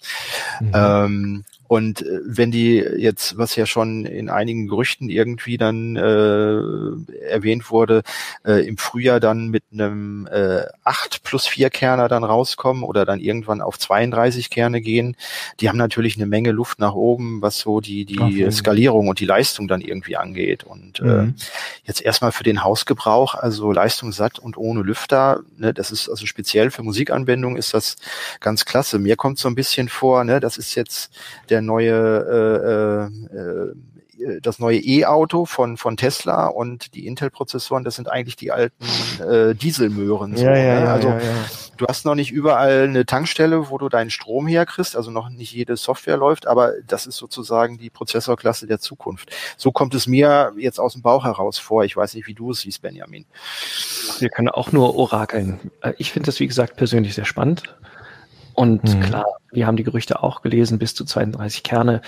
[0.59, 0.71] Mhm.
[0.73, 7.21] Ähm, und äh, wenn die jetzt, was ja schon in einigen Gerüchten irgendwie dann äh,
[7.29, 8.01] erwähnt wurde,
[8.43, 13.19] äh, im Frühjahr dann mit einem äh, 8 plus 4 Kerner dann rauskommen oder dann
[13.19, 15.15] irgendwann auf 32 Kerne gehen,
[15.59, 18.49] die haben natürlich eine Menge Luft nach oben, was so die, die okay.
[18.49, 20.63] Skalierung und die Leistung dann irgendwie angeht.
[20.63, 21.35] Und äh, mhm.
[21.37, 21.41] äh,
[21.83, 26.71] jetzt erstmal für den Hausgebrauch, also leistungssatt und ohne Lüfter, ne, das ist also speziell
[26.71, 27.97] für Musikanwendungen ist das
[28.39, 28.97] ganz klasse.
[28.97, 31.11] Mir kommt so ein bisschen vor, ne, das ist jetzt
[31.49, 33.73] der der neue äh, äh,
[34.41, 38.83] das neue E-Auto von von Tesla und die Intel-Prozessoren, das sind eigentlich die alten
[39.21, 40.35] äh, Dieselmöhren.
[40.35, 40.91] So, ja, ja, ne?
[40.91, 41.45] Also ja, ja.
[41.77, 45.53] du hast noch nicht überall eine Tankstelle, wo du deinen Strom herkriegst, also noch nicht
[45.53, 49.31] jede Software läuft, aber das ist sozusagen die Prozessorklasse der Zukunft.
[49.55, 51.85] So kommt es mir jetzt aus dem Bauch heraus vor.
[51.85, 53.25] Ich weiß nicht, wie du es siehst, Benjamin.
[54.19, 55.59] Wir können auch nur orakeln.
[55.81, 57.63] Äh, ich finde das, wie gesagt, persönlich sehr spannend.
[58.59, 58.99] Und mhm.
[58.99, 62.01] klar, wir haben die Gerüchte auch gelesen, bis zu 32 Kerne.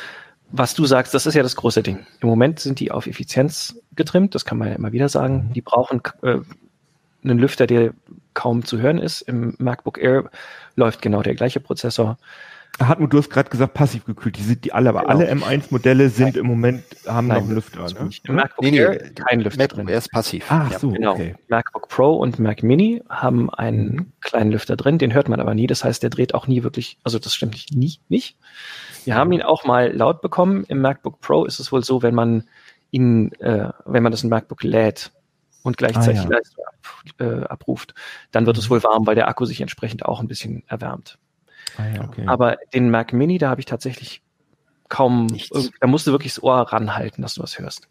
[0.51, 2.05] Was du sagst, das ist ja das große Ding.
[2.19, 5.47] Im Moment sind die auf Effizienz getrimmt, das kann man ja immer wieder sagen.
[5.47, 5.53] Mhm.
[5.53, 6.39] Die brauchen äh,
[7.23, 7.93] einen Lüfter, der
[8.33, 9.21] kaum zu hören ist.
[9.21, 10.29] Im MacBook Air
[10.75, 12.17] läuft genau der gleiche Prozessor.
[12.79, 14.37] Hartmut, du hast gerade gesagt, passiv gekühlt.
[14.37, 15.11] Die sind die alle, aber genau.
[15.11, 16.35] alle M1-Modelle sind Nein.
[16.35, 17.81] im Moment, haben Nein, noch einen Lüfter.
[17.81, 18.09] Ne?
[18.23, 19.87] Im MacBook nee, nee, Air kein Lüfter MacBook drin.
[19.89, 20.51] Er ist passiv.
[20.51, 21.13] Ah, ja, so, genau.
[21.13, 21.35] Okay.
[21.47, 24.11] MacBook Pro und Mac Mini haben einen mhm.
[24.21, 25.67] kleinen Lüfter drin, den hört man aber nie.
[25.67, 28.37] Das heißt, der dreht auch nie wirklich, also das stimmt nicht, nie, nicht.
[29.03, 30.63] Wir haben ihn auch mal laut bekommen.
[30.67, 32.45] Im MacBook Pro ist es wohl so, wenn man
[32.91, 35.11] ihn, äh, wenn man das in MacBook lädt
[35.63, 36.29] und gleichzeitig ah, ja.
[36.29, 36.75] Leistung ab,
[37.19, 37.93] äh, abruft,
[38.31, 41.17] dann wird es wohl warm, weil der Akku sich entsprechend auch ein bisschen erwärmt.
[41.77, 42.23] Ah, ja, okay.
[42.27, 44.21] Aber den Mac Mini, da habe ich tatsächlich
[44.89, 45.27] kaum,
[45.79, 47.87] da musst du wirklich das Ohr ranhalten, dass du was hörst.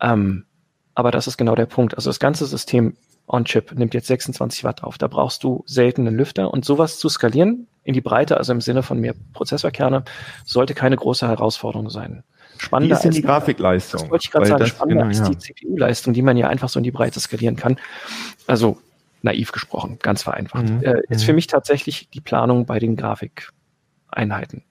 [0.00, 0.44] Ähm,
[0.94, 1.94] aber das ist genau der Punkt.
[1.96, 4.98] Also das ganze System On-Chip nimmt jetzt 26 Watt auf.
[4.98, 6.52] Da brauchst du selten einen Lüfter.
[6.52, 10.04] Und sowas zu skalieren in die Breite, also im Sinne von mehr Prozessorkerne,
[10.44, 12.24] sollte keine große Herausforderung sein.
[12.58, 14.02] Spannender Wie ist denn die Grafikleistung?
[14.02, 14.66] Das wollte ich gerade sagen.
[14.66, 15.28] Spannender genau, ja.
[15.30, 17.78] die CPU-Leistung, die man ja einfach so in die Breite skalieren kann.
[18.46, 18.78] Also
[19.22, 20.82] naiv gesprochen, ganz vereinfacht, mhm.
[20.82, 21.36] äh, ist für mhm.
[21.36, 24.64] mich tatsächlich die Planung bei den Grafikeinheiten.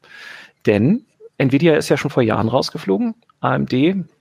[0.66, 1.06] Denn
[1.38, 3.16] Nvidia ist ja schon vor Jahren rausgeflogen.
[3.40, 3.74] AMD,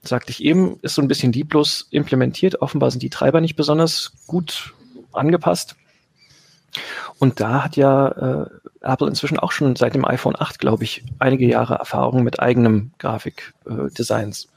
[0.03, 2.63] sagte ich eben, ist so ein bisschen lieblos implementiert.
[2.63, 4.73] Offenbar sind die Treiber nicht besonders gut
[5.13, 5.77] angepasst.
[7.19, 8.47] Und da hat ja äh,
[8.81, 12.93] Apple inzwischen auch schon seit dem iPhone 8, glaube ich, einige Jahre Erfahrung mit eigenem
[12.99, 14.45] Grafikdesigns.
[14.45, 14.49] Äh,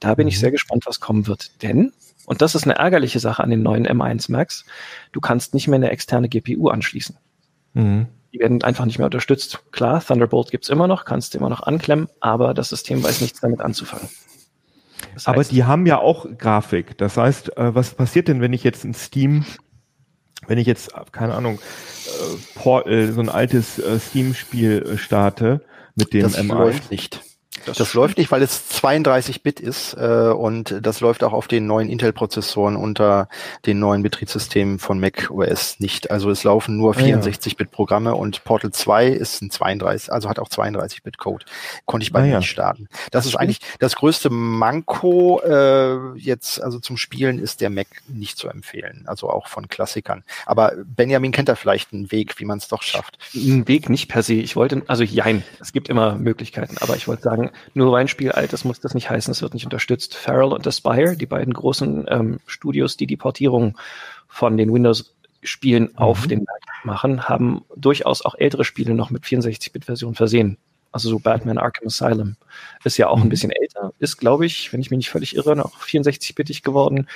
[0.00, 0.40] da bin ich mhm.
[0.40, 1.62] sehr gespannt, was kommen wird.
[1.62, 1.92] Denn
[2.30, 4.64] und das ist eine ärgerliche Sache an den neuen M1 Max.
[5.10, 7.16] Du kannst nicht mehr eine externe GPU anschließen.
[7.74, 8.06] Mhm.
[8.32, 9.58] Die werden einfach nicht mehr unterstützt.
[9.72, 13.40] Klar, Thunderbolt gibt's immer noch, kannst du immer noch anklemmen, aber das System weiß nichts
[13.40, 14.08] damit anzufangen.
[15.12, 16.96] Das aber die haben ja auch Grafik.
[16.98, 19.44] Das heißt, äh, was passiert denn, wenn ich jetzt ein Steam,
[20.46, 25.62] wenn ich jetzt, keine Ahnung, äh, Portal, so ein altes äh, Steam-Spiel starte
[25.96, 26.54] mit dem das M1?
[26.54, 27.24] läuft nicht.
[27.66, 31.66] Das, das läuft nicht, weil es 32-Bit ist äh, und das läuft auch auf den
[31.66, 33.28] neuen Intel-Prozessoren unter
[33.66, 36.10] den neuen Betriebssystemen von Mac OS nicht.
[36.10, 41.44] Also es laufen nur 64-Bit-Programme und Portal 2 ist ein 32, also hat auch 32-Bit-Code.
[41.86, 42.38] Konnte ich bei ah, mir ja.
[42.38, 42.88] nicht starten.
[43.10, 48.38] Das ist eigentlich das größte Manko äh, jetzt, also zum Spielen ist der Mac nicht
[48.38, 50.24] zu empfehlen, also auch von Klassikern.
[50.46, 53.18] Aber Benjamin kennt da vielleicht einen Weg, wie man es doch schafft.
[53.34, 54.34] Ein Weg nicht per se.
[54.34, 58.08] Ich wollte, also jein, es gibt immer Möglichkeiten, aber ich wollte sagen, nur weil ein
[58.08, 60.14] Spiel alt ist, muss das nicht heißen, es wird nicht unterstützt.
[60.14, 63.78] Farrell und Aspire, die beiden großen ähm, Studios, die die Portierung
[64.28, 65.98] von den Windows-Spielen mhm.
[65.98, 70.56] auf den Mac machen, haben durchaus auch ältere Spiele noch mit 64-Bit-Version versehen.
[70.92, 72.36] Also so Batman Arkham Asylum
[72.82, 73.28] ist ja auch ein mhm.
[73.28, 77.06] bisschen älter, ist, glaube ich, wenn ich mich nicht völlig irre, noch 64-bittig geworden.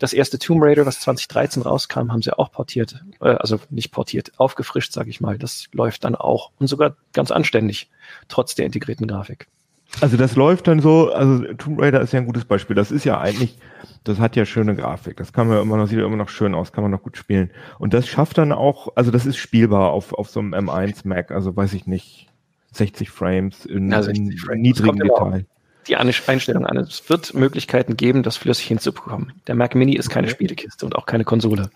[0.00, 4.32] Das erste Tomb Raider, was 2013 rauskam, haben sie auch portiert, äh, also nicht portiert,
[4.38, 5.38] aufgefrischt, sage ich mal.
[5.38, 7.88] Das läuft dann auch und sogar ganz anständig,
[8.28, 9.46] trotz der integrierten Grafik.
[10.00, 12.76] Also das läuft dann so, also Tomb Raider ist ja ein gutes Beispiel.
[12.76, 13.58] Das ist ja eigentlich,
[14.04, 15.16] das hat ja schöne Grafik.
[15.16, 17.02] Das kann man ja immer noch, sieht ja immer noch schön aus, kann man noch
[17.02, 17.50] gut spielen.
[17.78, 21.32] Und das schafft dann auch, also das ist spielbar auf, auf so einem M1 Mac,
[21.32, 22.28] also weiß ich nicht,
[22.72, 24.60] 60 Frames in, ja, 60 in Frames.
[24.62, 25.46] niedrigem Detail.
[25.88, 26.76] Die Einstellung an.
[26.76, 29.32] Es wird Möglichkeiten geben, das flüssig hinzubekommen.
[29.46, 30.28] Der Mac Mini ist keine.
[30.28, 31.70] Spielekiste und auch keine Konsole.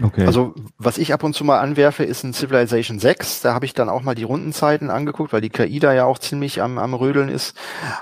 [0.00, 0.24] Okay.
[0.24, 3.42] Also was ich ab und zu mal anwerfe, ist ein Civilization 6.
[3.42, 6.18] Da habe ich dann auch mal die Rundenzeiten angeguckt, weil die KI da ja auch
[6.18, 7.56] ziemlich am, am Rödeln ist.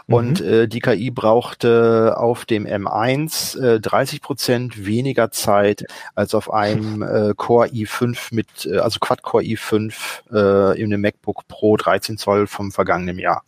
[0.06, 0.14] Mhm.
[0.14, 5.84] Und äh, die KI brauchte auf dem M1 äh, 30 Prozent weniger Zeit
[6.14, 9.92] als auf einem äh, Core i5 mit, äh, also Quad-Core i5
[10.32, 13.42] äh, in dem MacBook Pro 13 Zoll vom vergangenen Jahr.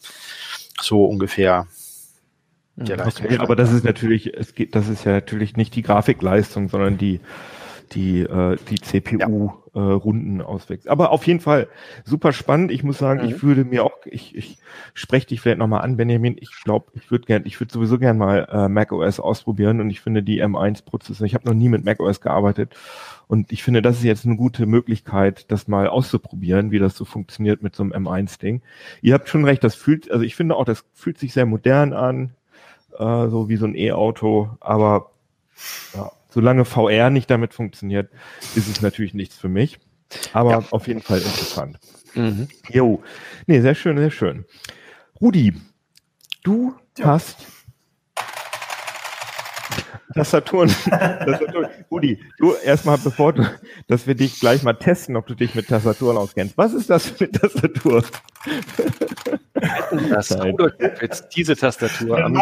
[0.80, 1.66] So ungefähr.
[2.80, 6.96] Okay, aber das ist natürlich, es geht, das ist ja natürlich nicht die Grafikleistung, sondern
[6.96, 7.20] die
[7.94, 10.44] die, äh, die CPU-Runden ja.
[10.44, 10.88] äh, auswächst.
[10.88, 11.68] Aber auf jeden Fall
[12.04, 12.70] super spannend.
[12.70, 13.28] Ich muss sagen, mhm.
[13.28, 14.58] ich würde mir auch, ich, ich
[14.94, 16.36] spreche dich vielleicht nochmal an, Benjamin.
[16.40, 20.00] Ich glaube, ich würde gern, ich würde sowieso gern mal äh, macOS ausprobieren und ich
[20.00, 22.74] finde die M1-Prozesse, ich habe noch nie mit macOS gearbeitet
[23.28, 27.04] und ich finde, das ist jetzt eine gute Möglichkeit, das mal auszuprobieren, wie das so
[27.04, 28.62] funktioniert mit so einem M1-Ding.
[29.00, 31.92] Ihr habt schon recht, das fühlt, also ich finde auch, das fühlt sich sehr modern
[31.92, 32.34] an,
[32.98, 35.12] äh, so wie so ein E-Auto, aber
[35.94, 38.10] ja, solange VR nicht damit funktioniert,
[38.54, 39.78] ist es natürlich nichts für mich.
[40.32, 40.64] Aber ja.
[40.70, 41.78] auf jeden Fall interessant.
[42.14, 42.48] Mhm.
[42.68, 43.02] Jo.
[43.46, 44.44] Nee, sehr schön, sehr schön.
[45.20, 45.54] Rudi,
[46.42, 47.06] du ja.
[47.06, 47.46] hast
[50.14, 50.68] Tastaturen.
[50.68, 51.68] Tastaturen.
[51.90, 53.44] Rudi, du erstmal, bevor du,
[53.86, 56.58] dass wir dich gleich mal testen, ob du dich mit Tastaturen auskennst.
[56.58, 58.04] Was ist das für eine Tastatur?
[60.10, 60.30] Das
[61.00, 62.36] jetzt diese Tastatur am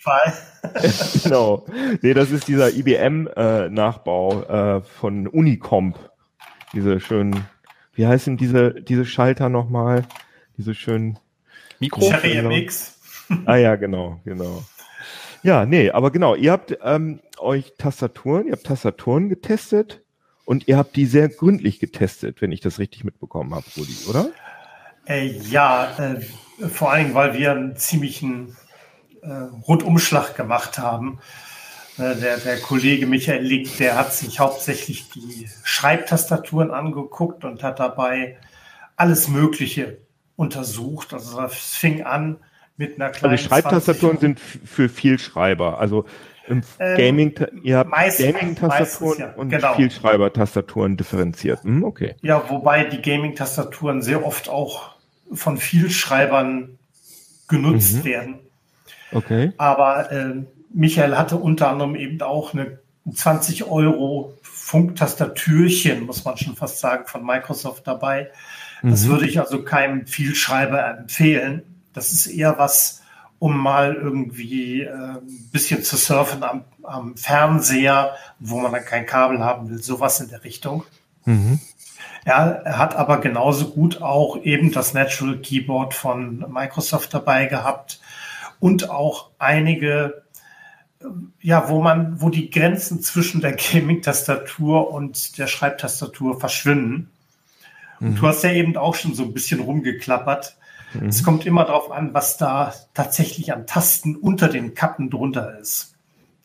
[0.00, 0.32] Fall.
[1.22, 1.66] genau.
[2.00, 5.98] Nee, das ist dieser IBM-Nachbau äh, äh, von Unicomp.
[6.72, 7.46] Diese schönen,
[7.92, 10.06] wie heißen diese, diese Schalter nochmal?
[10.56, 11.18] Diese schönen
[11.80, 12.00] Mikro.
[12.00, 12.98] Cherry MX.
[13.44, 14.62] ah ja, genau, genau.
[15.42, 20.02] Ja, nee, aber genau, ihr habt ähm, euch Tastaturen, ihr habt Tastaturen getestet
[20.44, 24.30] und ihr habt die sehr gründlich getestet, wenn ich das richtig mitbekommen habe, Rudi, oder?
[25.06, 26.20] Äh, ja, äh,
[26.68, 28.56] vor allen Dingen, weil wir einen ziemlichen
[29.26, 31.18] Rundumschlag gemacht haben.
[31.98, 37.80] Äh, der, der Kollege Michael Lick, der hat sich hauptsächlich die Schreibtastaturen angeguckt und hat
[37.80, 38.38] dabei
[38.96, 39.98] alles Mögliche
[40.36, 41.12] untersucht.
[41.12, 42.38] Also das fing an
[42.76, 43.32] mit einer kleinen.
[43.32, 45.78] Also die Schreibtastaturen sind für Vielschreiber.
[45.78, 46.06] Also
[46.48, 49.74] im ähm, Gaming, ihr habt Gaming-Tastaturen ja, und genau.
[49.74, 51.62] Vielschreiber-Tastaturen differenziert.
[51.62, 52.16] Hm, okay.
[52.22, 54.96] Ja, wobei die Gaming-Tastaturen sehr oft auch
[55.32, 56.78] von Vielschreibern
[57.46, 58.04] genutzt mhm.
[58.04, 58.38] werden.
[59.12, 59.52] Okay.
[59.56, 60.42] Aber äh,
[60.72, 62.78] Michael hatte unter anderem eben auch eine
[63.12, 68.30] 20 Euro Funktastatürchen, muss man schon fast sagen, von Microsoft dabei.
[68.82, 69.08] Das mhm.
[69.10, 71.62] würde ich also keinem Vielschreiber empfehlen.
[71.92, 73.02] Das ist eher was,
[73.38, 79.06] um mal irgendwie äh, ein bisschen zu surfen am, am, Fernseher, wo man dann kein
[79.06, 80.84] Kabel haben will, sowas in der Richtung.
[81.24, 81.58] Mhm.
[82.24, 88.00] Er, er hat aber genauso gut auch eben das Natural Keyboard von Microsoft dabei gehabt
[88.60, 90.22] und auch einige,
[91.40, 97.10] ja, wo man, wo die Grenzen zwischen der Gaming-Tastatur und der Schreibtastatur verschwinden.
[97.98, 98.16] Und mhm.
[98.16, 100.56] du hast ja eben auch schon so ein bisschen rumgeklappert.
[100.92, 101.08] Mhm.
[101.08, 105.94] Es kommt immer darauf an, was da tatsächlich an Tasten unter den Kappen drunter ist.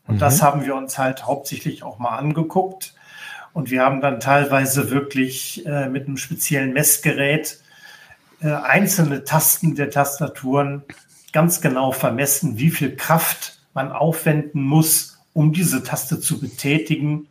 [0.08, 0.20] Und mhm.
[0.20, 2.94] das haben wir uns halt hauptsächlich auch mal angeguckt.
[3.54, 7.60] Und wir haben dann teilweise wirklich äh, mit einem speziellen Messgerät
[8.42, 10.84] äh, einzelne Tasten der Tastaturen
[11.36, 17.28] ganz genau vermessen, wie viel Kraft man aufwenden muss, um diese Taste zu betätigen,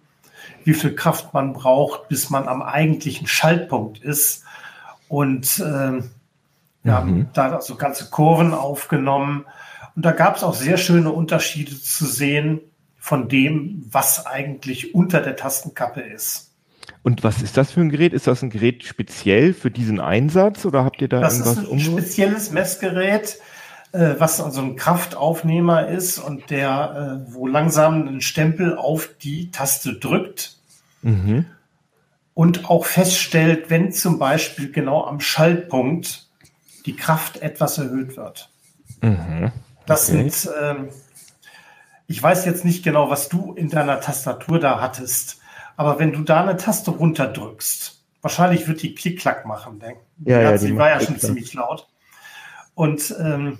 [0.62, 4.44] wie viel Kraft man braucht, bis man am eigentlichen Schaltpunkt ist.
[5.08, 6.02] Und äh, Wir
[6.82, 6.90] mhm.
[6.90, 9.46] haben da also ganze Kurven aufgenommen.
[9.96, 12.60] Und da gab es auch sehr schöne Unterschiede zu sehen
[12.98, 16.50] von dem, was eigentlich unter der Tastenkappe ist.
[17.02, 18.12] Und was ist das für ein Gerät?
[18.12, 21.64] Ist das ein Gerät speziell für diesen Einsatz oder habt ihr da das irgendwas Das
[21.64, 23.38] ist ein spezielles Messgerät,
[23.94, 29.52] äh, was also ein Kraftaufnehmer ist und der, äh, wo langsam ein Stempel auf die
[29.52, 30.56] Taste drückt.
[31.02, 31.46] Mhm.
[32.34, 36.28] Und auch feststellt, wenn zum Beispiel genau am Schaltpunkt
[36.86, 38.50] die Kraft etwas erhöht wird.
[39.00, 39.52] Mhm.
[39.86, 40.28] Das okay.
[40.28, 40.88] sind, ähm,
[42.08, 45.38] ich weiß jetzt nicht genau, was du in deiner Tastatur da hattest,
[45.76, 49.78] aber wenn du da eine Taste runterdrückst, wahrscheinlich wird die Klick-Klack machen.
[49.78, 51.86] Denn ja, ja, sie war ja schon ziemlich laut.
[52.74, 53.58] Und ähm,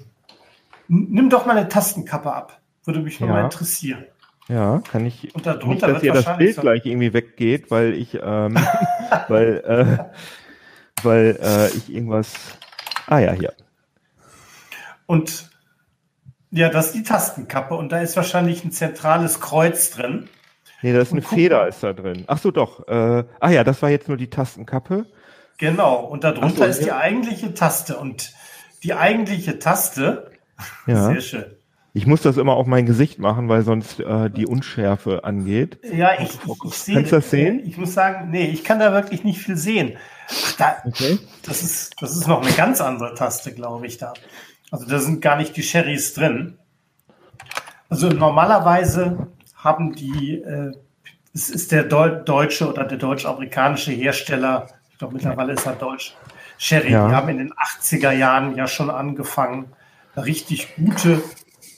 [0.88, 2.60] nimm doch mal eine Tastenkappe ab.
[2.84, 3.36] Würde mich nur ja.
[3.36, 4.04] mal interessieren.
[4.48, 5.34] Ja, kann ich.
[5.34, 8.58] Und darunter nicht, dass ihr das Bild so gleich irgendwie weggeht, weil ich, ähm,
[9.28, 12.34] weil, äh, weil äh, ich irgendwas.
[13.06, 13.54] Ah ja, hier.
[15.06, 15.50] Und
[16.50, 20.28] ja, das ist die Tastenkappe und da ist wahrscheinlich ein zentrales Kreuz drin.
[20.82, 22.24] Nee, da ist eine Feder ist da drin.
[22.26, 22.86] Ach so, doch.
[22.86, 25.06] Äh, ach ja, das war jetzt nur die Tastenkappe.
[25.58, 26.84] Genau, und darunter so, ist ja.
[26.84, 28.34] die eigentliche Taste und
[28.82, 30.30] die eigentliche Taste.
[30.86, 31.08] Ja.
[31.08, 31.44] Sehr schön.
[31.96, 35.78] Ich muss das immer auf mein Gesicht machen, weil sonst äh, die Unschärfe angeht.
[35.92, 36.94] Ja, ich, ich, ich sehe.
[36.96, 37.60] Kannst du das sehen?
[37.64, 39.96] Ich muss sagen, nee, ich kann da wirklich nicht viel sehen.
[40.28, 41.20] Ach, da, okay.
[41.44, 44.12] das, ist, das ist noch eine ganz andere Taste, glaube ich, da.
[44.72, 46.58] Also da sind gar nicht die Sherrys drin.
[47.88, 50.72] Also normalerweise haben die, äh,
[51.32, 56.16] es ist der Deu deutsche oder der deutsch-amerikanische Hersteller, ich glaube mittlerweile ist er deutsch,
[56.58, 57.06] Sherry, ja.
[57.06, 59.66] die haben in den 80er Jahren ja schon angefangen,
[60.16, 61.22] richtig gute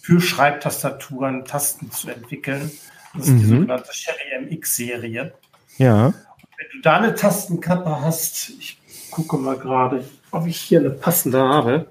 [0.03, 2.70] für Schreibtastaturen Tasten zu entwickeln.
[3.14, 3.39] Das ist mhm.
[3.39, 5.34] die sogenannte Sherry MX-Serie.
[5.78, 6.07] Ja.
[6.07, 6.14] Und
[6.59, 8.78] wenn du da eine Tastenkappe hast, ich
[9.11, 11.91] gucke mal gerade, ob ich hier eine passende habe.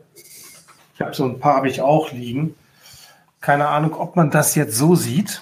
[0.94, 2.56] Ich habe so ein paar, habe ich auch liegen.
[3.42, 5.42] Keine Ahnung, ob man das jetzt so sieht.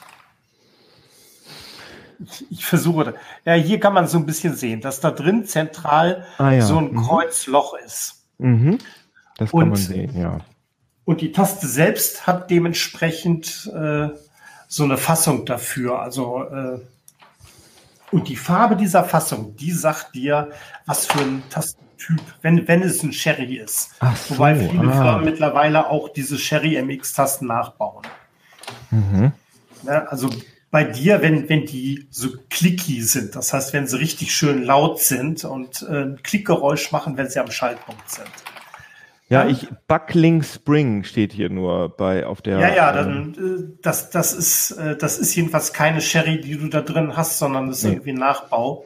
[2.19, 3.15] Ich, ich versuche.
[3.45, 6.61] Ja, hier kann man so ein bisschen sehen, dass da drin zentral ah, ja.
[6.61, 7.03] so ein mhm.
[7.03, 8.23] Kreuzloch ist.
[8.37, 8.79] Mhm.
[9.37, 10.39] Das kann und, man sehen, ja.
[11.05, 14.09] Und die Taste selbst hat dementsprechend äh,
[14.67, 15.99] so eine Fassung dafür.
[15.99, 16.79] Also äh,
[18.11, 20.51] und die Farbe dieser Fassung, die sagt dir,
[20.85, 23.91] was für ein Tasten Typ, wenn, wenn es ein Sherry ist.
[23.99, 25.03] Ach so, Wobei viele ah.
[25.03, 28.03] Firmen mittlerweile auch diese Sherry MX-Tasten nachbauen.
[28.91, 29.31] Mhm.
[29.85, 30.29] Ja, also
[30.69, 34.99] bei dir, wenn, wenn die so clicky sind, das heißt, wenn sie richtig schön laut
[34.99, 38.27] sind und äh, ein Klickgeräusch machen, wenn sie am Schaltpunkt sind.
[39.29, 42.59] Ja, ich Buckling Spring steht hier nur bei auf der.
[42.59, 46.67] Ja, ja, dann, äh, das, das ist äh, das ist jedenfalls keine Sherry, die du
[46.67, 47.91] da drin hast, sondern das ist nee.
[47.91, 48.85] irgendwie ein Nachbau.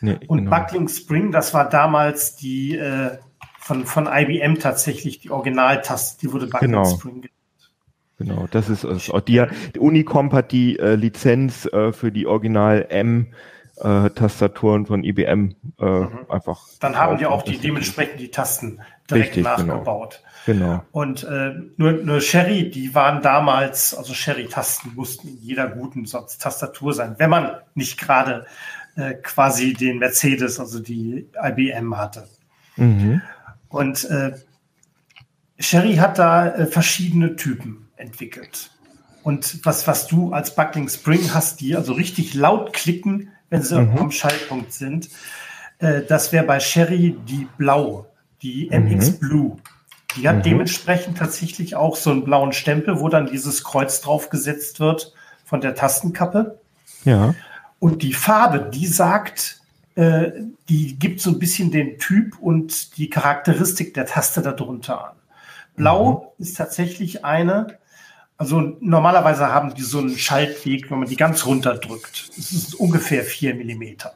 [0.00, 0.50] Nee, und genau.
[0.50, 3.18] Buckling Spring, das war damals die äh,
[3.58, 6.84] von, von IBM tatsächlich die Originaltaste, die wurde Buckling genau.
[6.84, 7.34] Spring genannt.
[8.18, 9.10] Genau, das ist es.
[9.26, 9.42] Die,
[9.74, 13.28] die Unicomp hat die äh, Lizenz äh, für die Original M
[13.80, 16.26] äh, Tastaturen von IBM äh, mhm.
[16.28, 16.68] einfach.
[16.80, 19.74] Dann haben die auch die dementsprechend die Tasten direkt Richtig, genau.
[19.74, 20.22] nachgebaut.
[20.46, 20.66] Genau.
[20.66, 20.84] genau.
[20.92, 26.94] Und äh, nur, nur Sherry, die waren damals, also Sherry-Tasten mussten in jeder guten Tastatur
[26.94, 28.46] sein, wenn man nicht gerade
[28.96, 32.28] äh, quasi den Mercedes, also die IBM hatte.
[32.76, 33.22] Mhm.
[33.68, 34.32] Und äh,
[35.58, 38.70] Sherry hat da äh, verschiedene Typen entwickelt.
[39.22, 43.80] Und was, was du als Buckling Spring hast, die also richtig laut klicken, wenn sie
[43.80, 43.98] mhm.
[43.98, 45.10] am Schaltpunkt sind,
[45.78, 48.06] äh, das wäre bei Sherry die Blau,
[48.42, 49.18] die MX mhm.
[49.18, 49.56] Blue.
[50.16, 50.42] Die hat mhm.
[50.42, 55.12] dementsprechend tatsächlich auch so einen blauen Stempel, wo dann dieses Kreuz draufgesetzt wird
[55.44, 56.58] von der Tastenkappe.
[57.04, 57.34] Ja.
[57.78, 59.60] Und die Farbe, die sagt,
[59.94, 60.30] äh,
[60.68, 65.16] die gibt so ein bisschen den Typ und die Charakteristik der Taste darunter an.
[65.76, 66.44] Blau mhm.
[66.44, 67.78] ist tatsächlich eine,
[68.40, 72.30] also normalerweise haben die so einen Schaltweg, wenn man die ganz runterdrückt.
[72.38, 74.14] Das ist ungefähr vier Millimeter.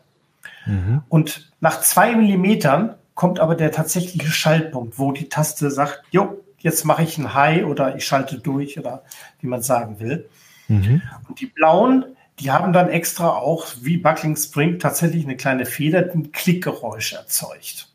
[0.65, 1.03] Mhm.
[1.11, 6.87] Und nach zwei Millimetern kommt aber der tatsächliche Schaltpunkt, wo die Taste sagt, jo, jetzt
[6.87, 9.05] mache ich ein High oder ich schalte durch oder
[9.41, 10.27] wie man sagen will.
[10.69, 11.03] Mhm.
[11.29, 12.07] Und die blauen,
[12.39, 17.13] die haben dann extra auch, wie Buckling Spring, tatsächlich eine kleine Feder, die ein Klickgeräusch
[17.13, 17.93] erzeugt.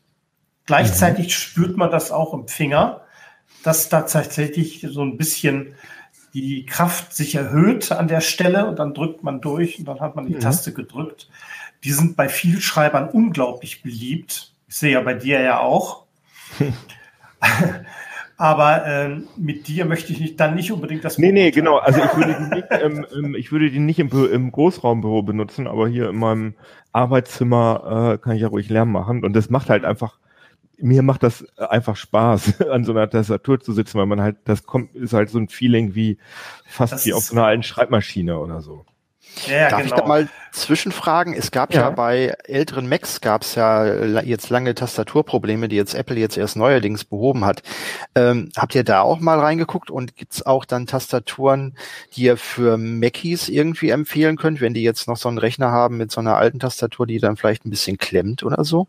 [0.66, 1.30] Gleichzeitig mhm.
[1.30, 3.00] spürt man das auch im Finger,
[3.64, 5.74] dass da tatsächlich so ein bisschen
[6.34, 10.16] die Kraft sich erhöht an der Stelle und dann drückt man durch und dann hat
[10.16, 10.40] man die mhm.
[10.40, 11.28] Taste gedrückt.
[11.84, 14.52] Die sind bei Vielschreibern unglaublich beliebt.
[14.68, 16.04] Ich sehe ja bei dir ja auch.
[18.36, 21.18] Aber ähm, mit dir möchte ich nicht, dann nicht unbedingt das.
[21.18, 21.76] Nee, nee, genau.
[21.76, 22.66] Also ich würde die nicht,
[23.14, 26.54] ähm, ich würde die nicht im, im Großraumbüro benutzen, aber hier in meinem
[26.92, 29.24] Arbeitszimmer äh, kann ich ja ruhig Lärm machen.
[29.24, 30.18] Und das macht halt einfach,
[30.80, 34.64] mir macht das einfach Spaß, an so einer Tastatur zu sitzen, weil man halt, das
[34.64, 36.18] kommt, ist halt so ein Feeling wie
[36.66, 38.84] fast das wie auf so einer alten Schreibmaschine oder so.
[39.46, 39.94] Ja, Darf genau.
[39.94, 41.34] ich da mal zwischenfragen?
[41.34, 45.94] Es gab ja, ja bei älteren Macs gab es ja jetzt lange Tastaturprobleme, die jetzt
[45.94, 47.62] Apple jetzt erst neuerdings behoben hat.
[48.14, 51.76] Ähm, habt ihr da auch mal reingeguckt und gibt's auch dann Tastaturen,
[52.14, 55.96] die ihr für Macis irgendwie empfehlen könnt, wenn die jetzt noch so einen Rechner haben
[55.96, 58.88] mit so einer alten Tastatur, die dann vielleicht ein bisschen klemmt oder so?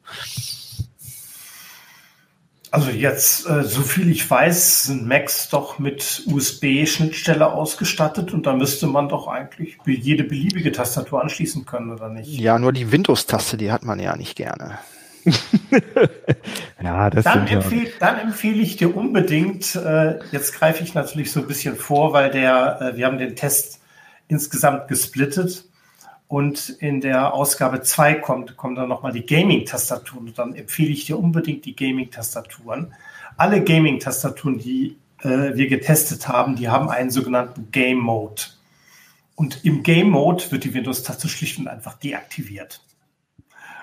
[2.71, 8.53] Also jetzt, äh, so viel ich weiß, sind Macs doch mit USB-Schnittstelle ausgestattet und da
[8.53, 12.29] müsste man doch eigentlich jede beliebige Tastatur anschließen können, oder nicht?
[12.29, 14.79] Ja, nur die Windows-Taste, die hat man ja nicht gerne.
[16.81, 21.41] ja, das dann, empfehl, dann empfehle ich dir unbedingt, äh, jetzt greife ich natürlich so
[21.41, 23.81] ein bisschen vor, weil der, äh, wir haben den Test
[24.29, 25.65] insgesamt gesplittet
[26.31, 30.29] und in der Ausgabe 2 kommt, kommen dann nochmal die Gaming-Tastaturen.
[30.29, 32.93] Und dann empfehle ich dir unbedingt die Gaming-Tastaturen.
[33.35, 38.43] Alle Gaming-Tastaturen, die äh, wir getestet haben, die haben einen sogenannten Game Mode.
[39.35, 42.81] Und im Game Mode wird die Windows-Taste schlicht und einfach deaktiviert.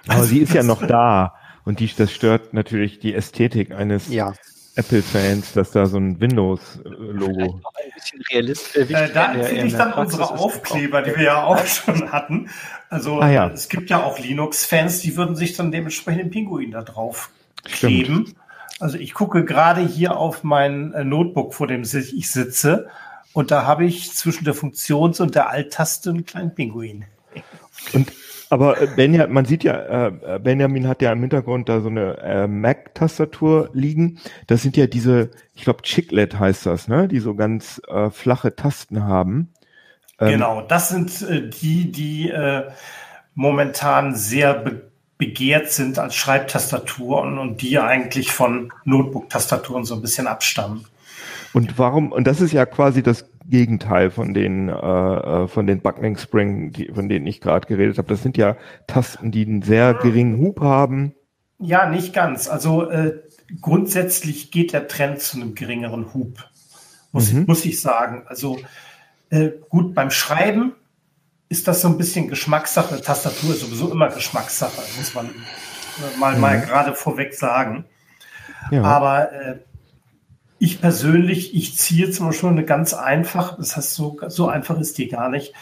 [0.06, 1.34] Aber also, sie ist ja noch da.
[1.66, 4.32] Und die, das stört natürlich die Ästhetik eines ja.
[4.78, 7.60] Apple-Fans, dass da so ein Windows-Logo.
[7.74, 8.90] Ein bisschen realistisch.
[8.90, 12.48] Äh, da empfehle ich dann unsere Aufkleber, die wir ja auch schon hatten.
[12.88, 13.48] Also ah, ja.
[13.48, 17.30] es gibt ja auch Linux-Fans, die würden sich dann dementsprechend den Pinguin da drauf
[17.64, 18.26] kleben.
[18.26, 18.36] Stimmt.
[18.78, 22.88] Also ich gucke gerade hier auf mein äh, Notebook, vor dem ich sitze,
[23.32, 27.04] und da habe ich zwischen der Funktions- und der Alt-Taste einen kleinen Pinguin.
[27.92, 28.12] Und
[28.50, 31.88] aber äh, Benjamin, man sieht ja, äh, äh, Benjamin hat ja im Hintergrund da so
[31.88, 34.18] eine äh, Mac-Tastatur liegen.
[34.46, 37.08] Das sind ja diese, ich glaube, Chiclet heißt das, ne?
[37.08, 39.52] Die so ganz äh, flache Tasten haben.
[40.18, 42.32] Ähm, genau, das sind äh, die, die
[43.34, 44.88] momentan sehr be
[45.18, 50.84] begehrt sind als Schreibtastaturen und die eigentlich von Notebook-Tastaturen so ein bisschen abstammen.
[51.52, 55.80] Und warum, und das ist ja quasi das Gegenteil von den, äh, äh, von den
[55.80, 58.08] Buckling Spring, die, von denen ich gerade geredet habe.
[58.08, 61.14] Das sind ja Tasten, die einen sehr geringen Hub haben.
[61.58, 62.48] Ja, nicht ganz.
[62.48, 63.14] Also äh,
[63.60, 66.44] grundsätzlich geht der Trend zu einem geringeren Hub,
[67.12, 67.44] muss, mhm.
[67.46, 68.24] muss ich sagen.
[68.26, 68.58] Also
[69.30, 70.72] äh, gut, beim Schreiben
[71.48, 73.00] ist das so ein bisschen Geschmackssache.
[73.00, 76.40] Tastatur ist sowieso immer Geschmackssache, muss man äh, mal, mhm.
[76.40, 77.86] mal gerade vorweg sagen.
[78.70, 78.82] Ja.
[78.82, 79.58] Aber äh,
[80.58, 84.98] ich persönlich, ich ziehe zum Beispiel eine ganz einfach, das heißt, so, so einfach ist
[84.98, 85.52] die gar nicht.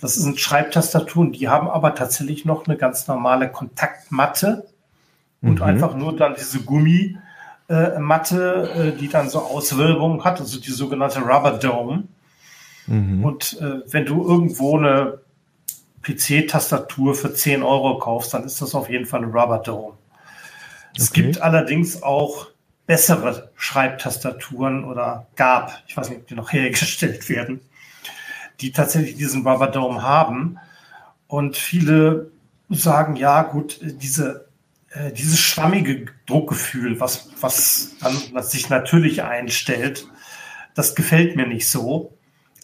[0.00, 4.66] Das sind Schreibtastaturen, die haben aber tatsächlich noch eine ganz normale Kontaktmatte
[5.42, 5.62] und mhm.
[5.62, 7.18] einfach nur dann diese Gummimatte,
[7.68, 12.04] äh, äh, die dann so Auswölbungen hat, also die sogenannte Rubber Dome.
[12.86, 13.24] Mhm.
[13.24, 15.18] Und äh, wenn du irgendwo eine
[16.02, 19.94] PC-Tastatur für 10 Euro kaufst, dann ist das auf jeden Fall eine Rubber Dome.
[19.94, 19.96] Okay.
[20.96, 22.53] Es gibt allerdings auch
[22.86, 27.60] bessere Schreibtastaturen oder gab, ich weiß nicht, ob die noch hergestellt werden,
[28.60, 30.58] die tatsächlich diesen Rubber Dome haben.
[31.26, 32.30] Und viele
[32.68, 34.46] sagen, ja gut, diese,
[34.90, 40.06] äh, dieses schwammige Druckgefühl, was, was dann was sich natürlich einstellt,
[40.74, 42.12] das gefällt mir nicht so.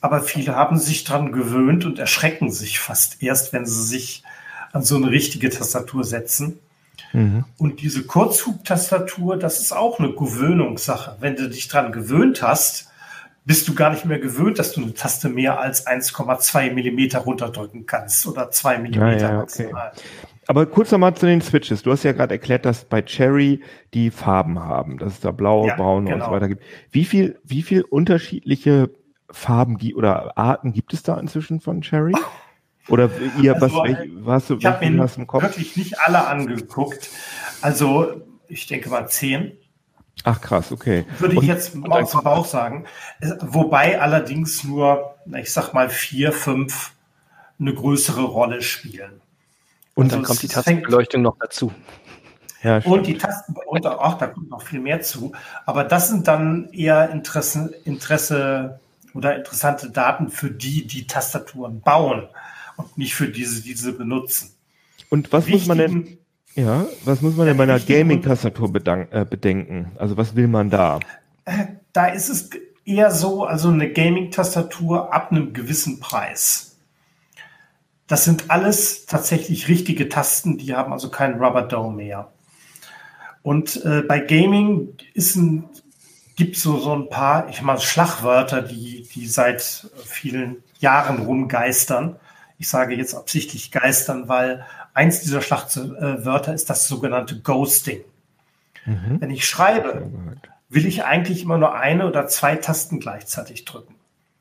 [0.00, 4.22] Aber viele haben sich dran gewöhnt und erschrecken sich fast erst, wenn sie sich
[4.72, 6.58] an so eine richtige Tastatur setzen.
[7.12, 7.44] Mhm.
[7.58, 11.16] Und diese Kurzhubtastatur, das ist auch eine Gewöhnungssache.
[11.20, 12.90] Wenn du dich dran gewöhnt hast,
[13.44, 17.86] bist du gar nicht mehr gewöhnt, dass du eine Taste mehr als 1,2 Millimeter runterdrücken
[17.86, 19.72] kannst oder 2 Millimeter ja, ja, okay.
[20.46, 21.82] Aber kurz nochmal zu den Switches.
[21.82, 23.60] Du hast ja gerade erklärt, dass bei Cherry
[23.94, 26.16] die Farben haben, dass es da blau, ja, braun genau.
[26.16, 26.36] und so genau.
[26.36, 26.62] weiter gibt.
[26.90, 28.90] Wie viel, wie viel unterschiedliche
[29.30, 32.14] Farben oder Arten gibt es da inzwischen von Cherry?
[32.90, 33.08] Oder
[33.40, 35.42] ihr, also, was, was, ich habe mir hast im Kopf?
[35.42, 37.08] wirklich nicht alle angeguckt.
[37.62, 39.52] Also ich denke mal zehn.
[40.24, 41.06] Ach krass, okay.
[41.18, 42.84] Würde ich jetzt mal aus dem Bauch sagen.
[43.40, 46.92] Wobei allerdings nur, ich sag mal, vier, fünf
[47.58, 49.20] eine größere Rolle spielen.
[49.94, 51.72] Und also dann kommt die Tastenbeleuchtung noch dazu.
[52.62, 55.32] Ja, und die Tasten, und auch da kommt noch viel mehr zu.
[55.64, 58.80] Aber das sind dann eher Interesse, Interesse
[59.14, 62.28] oder interessante Daten für die, die Tastaturen bauen
[62.82, 64.50] und nicht für diese, die diese benutzen.
[65.08, 66.18] Und was muss man denn,
[66.54, 68.72] ja, was muss man denn bei einer Gaming-Tastatur
[69.10, 69.92] äh, bedenken?
[69.96, 71.00] Also was will man da?
[71.44, 72.50] Äh, da ist es
[72.84, 76.76] eher so, also eine Gaming-Tastatur ab einem gewissen Preis.
[78.06, 82.32] Das sind alles tatsächlich richtige Tasten, die haben also keinen Rubber Dome mehr.
[83.42, 85.64] Und äh, bei Gaming ist ein,
[86.36, 89.62] gibt so so ein paar, ich meine Schlagwörter, die die seit
[90.04, 92.16] vielen Jahren rumgeistern
[92.60, 98.02] ich sage jetzt absichtlich geistern, weil eins dieser Schlachtwörter ist das sogenannte Ghosting.
[98.84, 99.16] Mhm.
[99.18, 100.10] Wenn ich schreibe,
[100.68, 103.94] will ich eigentlich immer nur eine oder zwei Tasten gleichzeitig drücken.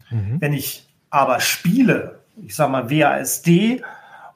[0.10, 0.42] Mhm.
[0.42, 3.84] Wenn ich aber spiele, ich sage mal WASD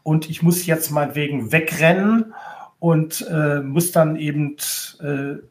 [0.02, 2.34] und ich muss jetzt meinetwegen wegrennen
[2.80, 4.56] und äh, muss dann eben
[5.02, 5.44] äh,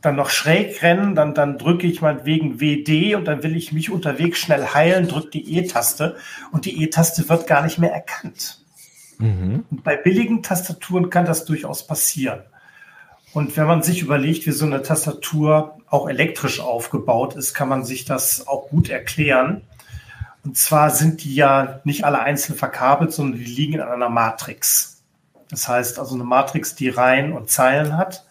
[0.00, 3.90] dann noch schräg rennen, dann, dann drücke ich meinetwegen WD und dann will ich mich
[3.90, 6.16] unterwegs schnell heilen, drücke die E-Taste
[6.52, 8.60] und die E-Taste wird gar nicht mehr erkannt.
[9.18, 9.64] Mhm.
[9.70, 12.40] Und bei billigen Tastaturen kann das durchaus passieren.
[13.34, 17.84] Und wenn man sich überlegt, wie so eine Tastatur auch elektrisch aufgebaut ist, kann man
[17.84, 19.62] sich das auch gut erklären.
[20.44, 25.02] Und zwar sind die ja nicht alle einzeln verkabelt, sondern die liegen in einer Matrix.
[25.50, 28.24] Das heißt also eine Matrix, die Reihen und Zeilen hat.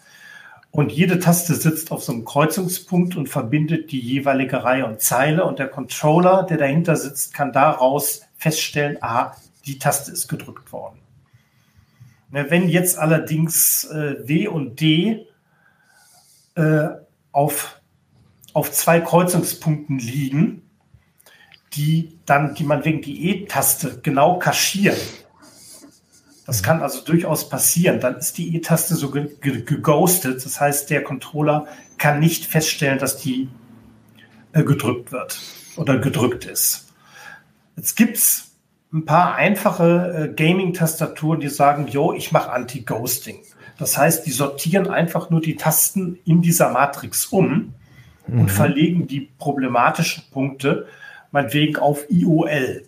[0.72, 5.46] Und jede Taste sitzt auf so einem Kreuzungspunkt und verbindet die jeweilige Reihe und Zeile.
[5.46, 11.00] Und der Controller, der dahinter sitzt, kann daraus feststellen, aha, die Taste ist gedrückt worden.
[12.30, 15.28] Wenn jetzt allerdings äh, W und D
[16.56, 16.88] äh,
[17.32, 17.80] auf,
[18.54, 20.64] auf zwei Kreuzungspunkten liegen,
[21.74, 24.98] die dann, die man wegen die E-Taste genau kaschieren,
[26.48, 28.00] das kann also durchaus passieren.
[28.00, 30.44] Dann ist die E-Taste so geghostet.
[30.46, 31.68] Das heißt, der Controller
[31.98, 33.50] kann nicht feststellen, dass die
[34.54, 35.40] äh, gedrückt wird
[35.76, 36.88] oder gedrückt ist.
[37.76, 38.52] Jetzt gibt's
[38.94, 43.40] ein paar einfache äh, Gaming-Tastaturen, die sagen, jo, ich mache Anti-Ghosting.
[43.78, 47.74] Das heißt, die sortieren einfach nur die Tasten in dieser Matrix um
[48.26, 48.40] mhm.
[48.40, 50.88] und verlegen die problematischen Punkte
[51.32, 52.87] meinetwegen auf IOL.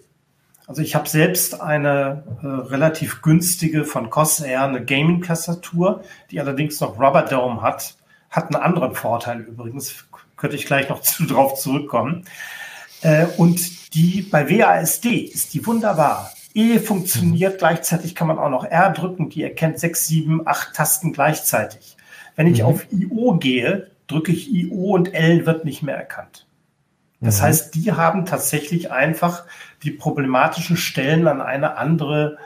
[0.69, 6.99] Also ich habe selbst eine äh, relativ günstige von Corsair, eine Gaming-Tastatur, die allerdings noch
[6.99, 7.95] Rubber Dome hat.
[8.29, 10.05] Hat einen anderen Vorteil übrigens,
[10.37, 12.23] könnte ich gleich noch zu, drauf zurückkommen.
[13.01, 16.31] Äh, und die bei WASD ist die wunderbar.
[16.53, 17.57] E funktioniert, mhm.
[17.57, 21.97] gleichzeitig kann man auch noch R drücken, die erkennt sechs, sieben, acht Tasten gleichzeitig.
[22.35, 22.65] Wenn ich mhm.
[22.67, 26.45] auf IO gehe, drücke ich IO und L wird nicht mehr erkannt.
[27.21, 27.43] Das mhm.
[27.43, 29.43] heißt, die haben tatsächlich einfach
[29.83, 32.37] die problematischen Stellen an eine andere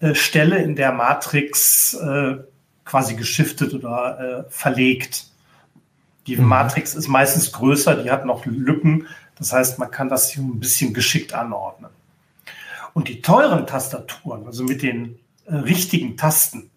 [0.00, 2.36] äh, Stelle in der Matrix äh,
[2.84, 5.26] quasi geschiftet oder äh, verlegt.
[6.26, 6.46] Die mhm.
[6.46, 9.06] Matrix ist meistens größer, die hat noch Lücken,
[9.38, 11.90] das heißt, man kann das hier ein bisschen geschickt anordnen.
[12.92, 16.70] Und die teuren Tastaturen, also mit den äh, richtigen Tasten,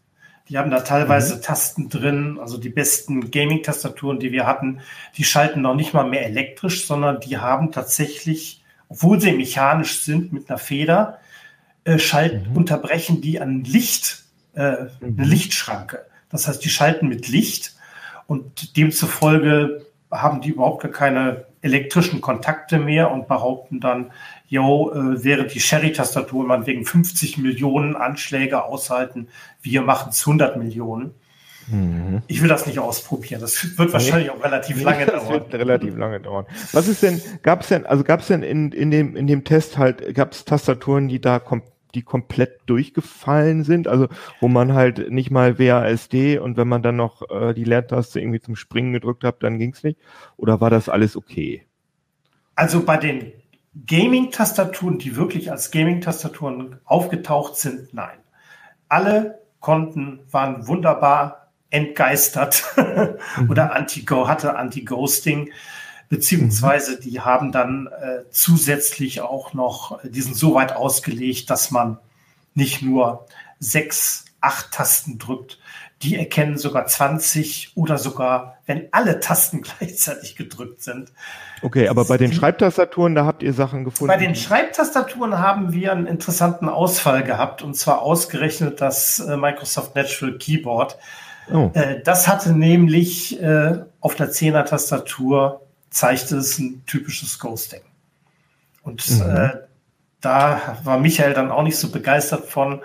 [0.49, 1.41] die haben da teilweise mhm.
[1.41, 4.79] Tasten drin, also die besten Gaming-Tastaturen, die wir hatten,
[5.17, 10.33] die schalten noch nicht mal mehr elektrisch, sondern die haben tatsächlich, obwohl sie mechanisch sind
[10.33, 11.19] mit einer Feder,
[11.83, 12.57] äh, schalten, mhm.
[12.57, 14.23] unterbrechen die an Licht,
[14.55, 15.17] äh, mhm.
[15.17, 16.05] eine Lichtschranke.
[16.29, 17.75] Das heißt, die schalten mit Licht
[18.27, 24.11] und demzufolge haben die überhaupt gar keine elektrischen Kontakte mehr und behaupten dann,
[24.47, 29.27] jo, äh, während die Sherry-Tastatur man wegen 50 Millionen Anschläge aushalten,
[29.61, 31.13] wir machen es 100 Millionen.
[31.67, 32.21] Mhm.
[32.27, 33.41] Ich will das nicht ausprobieren.
[33.41, 34.33] Das wird wahrscheinlich nee.
[34.33, 35.33] auch relativ lange das dauern.
[35.33, 36.45] Wird relativ lange dauern.
[36.71, 39.43] Was ist denn, gab es denn, also gab es denn in, in, dem, in dem
[39.43, 44.07] Test halt, gab es Tastaturen, die da komplett die komplett durchgefallen sind, also
[44.39, 48.41] wo man halt nicht mal WASD und wenn man dann noch äh, die Leertaste irgendwie
[48.41, 49.97] zum Springen gedrückt hat, dann ging's nicht?
[50.35, 51.63] Oder war das alles okay?
[52.55, 53.31] Also bei den
[53.85, 58.17] Gaming-Tastaturen, die wirklich als Gaming-Tastaturen aufgetaucht sind, nein.
[58.89, 62.63] Alle konnten, waren wunderbar entgeistert
[63.37, 63.49] mhm.
[63.49, 65.51] oder anti-go, hatte Anti-Ghosting
[66.09, 67.01] beziehungsweise mhm.
[67.01, 71.99] die haben dann äh, zusätzlich auch noch, die sind so weit ausgelegt, dass man
[72.53, 73.27] nicht nur
[73.59, 75.59] sechs, acht Tasten drückt,
[76.01, 81.11] die erkennen sogar 20 oder sogar, wenn alle Tasten gleichzeitig gedrückt sind.
[81.61, 84.13] Okay, aber bei den Schreibtastaturen, da habt ihr Sachen gefunden.
[84.13, 89.95] Bei den Schreibtastaturen haben wir einen interessanten Ausfall gehabt und zwar ausgerechnet das äh, Microsoft
[89.95, 90.97] Natural Keyboard.
[91.51, 91.71] Oh.
[91.73, 97.81] Äh, das hatte nämlich äh, auf der 10er Tastatur zeigte es ein typisches Ghosting.
[98.83, 99.35] Und mhm.
[99.35, 99.49] äh,
[100.21, 102.81] da war Michael dann auch nicht so begeistert von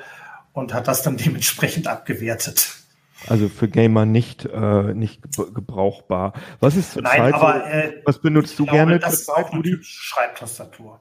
[0.52, 2.81] und hat das dann dementsprechend abgewertet.
[3.28, 5.22] Also für Gamer nicht, äh, nicht
[5.54, 6.32] gebrauchbar.
[6.60, 8.98] Was ist Nein, Zeit, aber, äh, was benutzt du glaube, gerne?
[8.98, 11.00] Das ist auch eine Schreibtastatur.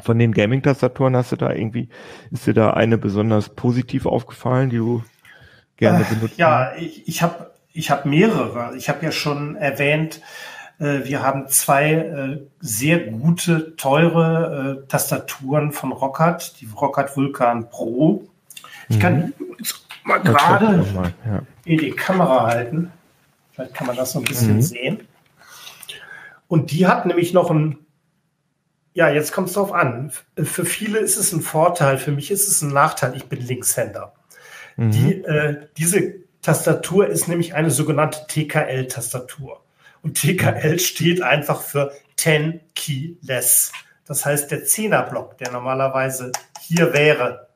[0.00, 1.88] Von den Gaming-Tastaturen hast du da irgendwie,
[2.30, 5.02] ist dir da eine besonders positiv aufgefallen, die du
[5.76, 6.38] gerne äh, benutzt?
[6.38, 8.74] Ja, ich, ich habe ich hab mehrere.
[8.76, 10.20] Ich habe ja schon erwähnt,
[10.78, 17.70] äh, wir haben zwei äh, sehr gute, teure äh, Tastaturen von Rockhard, die Rockhard Vulkan
[17.70, 18.26] Pro.
[18.88, 19.32] Ich kann mhm.
[20.04, 20.84] mal gerade
[21.24, 21.42] ja.
[21.66, 22.92] In die Kamera halten.
[23.52, 24.62] Vielleicht kann man das so ein bisschen mhm.
[24.62, 25.08] sehen.
[26.48, 27.78] Und die hat nämlich noch ein,
[28.94, 30.12] ja, jetzt kommt es drauf an.
[30.36, 33.16] Für viele ist es ein Vorteil, für mich ist es ein Nachteil.
[33.16, 34.14] Ich bin Linkshänder.
[34.76, 34.90] Mhm.
[34.92, 39.60] Die, äh, diese Tastatur ist nämlich eine sogenannte TKL-Tastatur.
[40.02, 43.72] Und TKL steht einfach für 10 Keyless.
[44.06, 47.48] Das heißt, der Zehnerblock, der normalerweise hier wäre,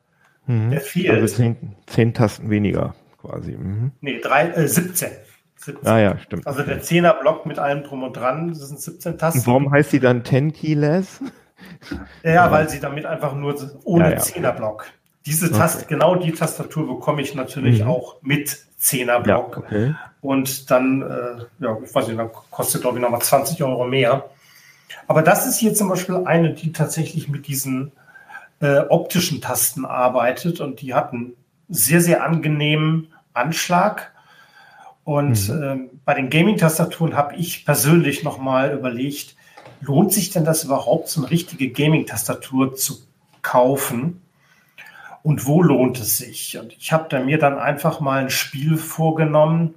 [0.47, 0.71] mhm.
[0.71, 1.11] der fehlt.
[1.11, 3.53] Also zehn, zehn, Tasten weniger quasi.
[3.53, 3.91] Mhm.
[4.01, 5.09] Nee, drei, äh, 17.
[5.55, 5.87] 17.
[5.87, 6.47] Ah ja, stimmt.
[6.47, 9.45] Also der Zehnerblock mit allem drum und dran, das sind 17 Tasten.
[9.45, 11.19] Warum heißt sie dann 10 Keyless?
[12.23, 14.17] Ja, weil sie damit einfach nur ohne ja, ja.
[14.17, 14.85] Zehnerblock.
[15.25, 15.93] Diese Taste, okay.
[15.93, 17.89] genau die Tastatur bekomme ich natürlich mhm.
[17.89, 19.57] auch mit Zehnerblock.
[19.57, 19.95] Ja, okay.
[20.21, 24.29] Und dann, äh, ja, ich weiß nicht, dann kostet, glaube ich, nochmal 20 Euro mehr.
[25.07, 27.91] Aber das ist hier zum Beispiel eine, die tatsächlich mit diesen
[28.61, 31.33] äh, optischen Tasten arbeitet und die hat einen
[31.71, 34.13] sehr, sehr angenehmen Anschlag.
[35.03, 35.63] Und mhm.
[35.63, 39.35] äh, bei den Gaming-Tastaturen habe ich persönlich nochmal überlegt,
[39.79, 42.99] lohnt sich denn das überhaupt, so eine richtige Gaming-Tastatur zu
[43.41, 44.21] kaufen?
[45.23, 46.57] Und wo lohnt es sich?
[46.57, 49.75] Und ich habe da mir dann einfach mal ein Spiel vorgenommen,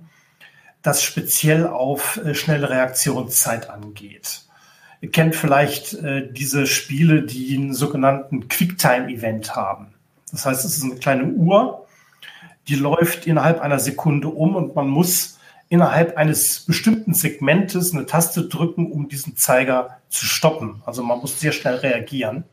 [0.82, 4.42] das speziell auf äh, schnelle Reaktionszeit angeht.
[5.00, 9.94] Ihr kennt vielleicht äh, diese Spiele, die einen sogenannten Quicktime-Event haben.
[10.30, 11.83] Das heißt, es ist eine kleine Uhr,
[12.68, 15.38] die läuft innerhalb einer Sekunde um und man muss
[15.68, 20.82] innerhalb eines bestimmten Segmentes eine Taste drücken, um diesen Zeiger zu stoppen.
[20.86, 22.44] Also man muss sehr schnell reagieren.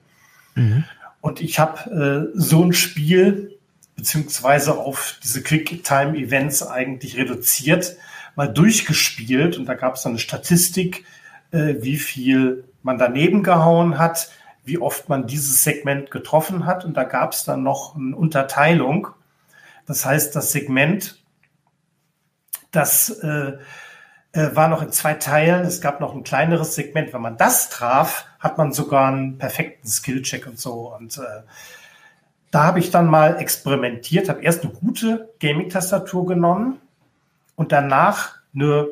[0.55, 0.85] Mhm.
[1.21, 3.57] Und ich habe äh, so ein Spiel
[3.95, 7.95] beziehungsweise auf diese Quick-Time-Events eigentlich reduziert,
[8.35, 11.05] mal durchgespielt und da gab es dann eine Statistik,
[11.51, 14.29] äh, wie viel man daneben gehauen hat,
[14.63, 19.09] wie oft man dieses Segment getroffen hat und da gab es dann noch eine Unterteilung.
[19.85, 21.21] Das heißt, das Segment
[22.71, 23.57] das äh,
[24.31, 25.65] äh, war noch in zwei Teilen.
[25.65, 27.13] Es gab noch ein kleineres Segment.
[27.13, 30.93] Wenn man das traf, hat man sogar einen perfekten Skillcheck und so.
[30.95, 31.43] Und äh,
[32.49, 36.79] da habe ich dann mal experimentiert, habe erst eine gute Gaming-Tastatur genommen
[37.55, 38.87] und danach eine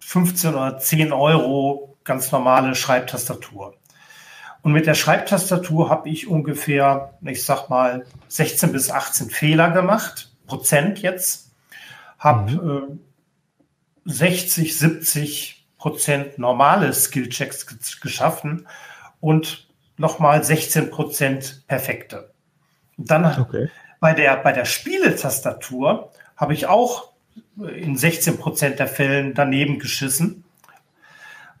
[0.00, 3.74] 15 oder 10 Euro ganz normale Schreibtastatur.
[4.62, 10.32] Und mit der Schreibtastatur habe ich ungefähr, ich sag mal, 16 bis 18 Fehler gemacht,
[10.46, 11.50] Prozent jetzt
[12.18, 13.00] habe mhm.
[14.06, 18.68] äh, 60, 70 Prozent normale Skillchecks geschaffen
[19.20, 22.30] und nochmal 16 Prozent perfekte.
[22.96, 23.68] Und dann okay.
[23.98, 27.12] bei der, bei der Spieletastatur habe ich auch
[27.56, 30.44] in 16 Prozent der Fällen daneben geschissen.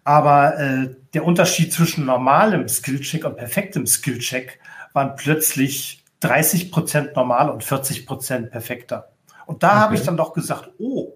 [0.04, 4.58] Aber äh, der Unterschied zwischen normalem Skillcheck und perfektem Skillcheck
[4.92, 9.10] waren plötzlich 30 Prozent normal und 40 Prozent perfekter.
[9.46, 9.78] Und da okay.
[9.78, 11.14] habe ich dann doch gesagt, oh,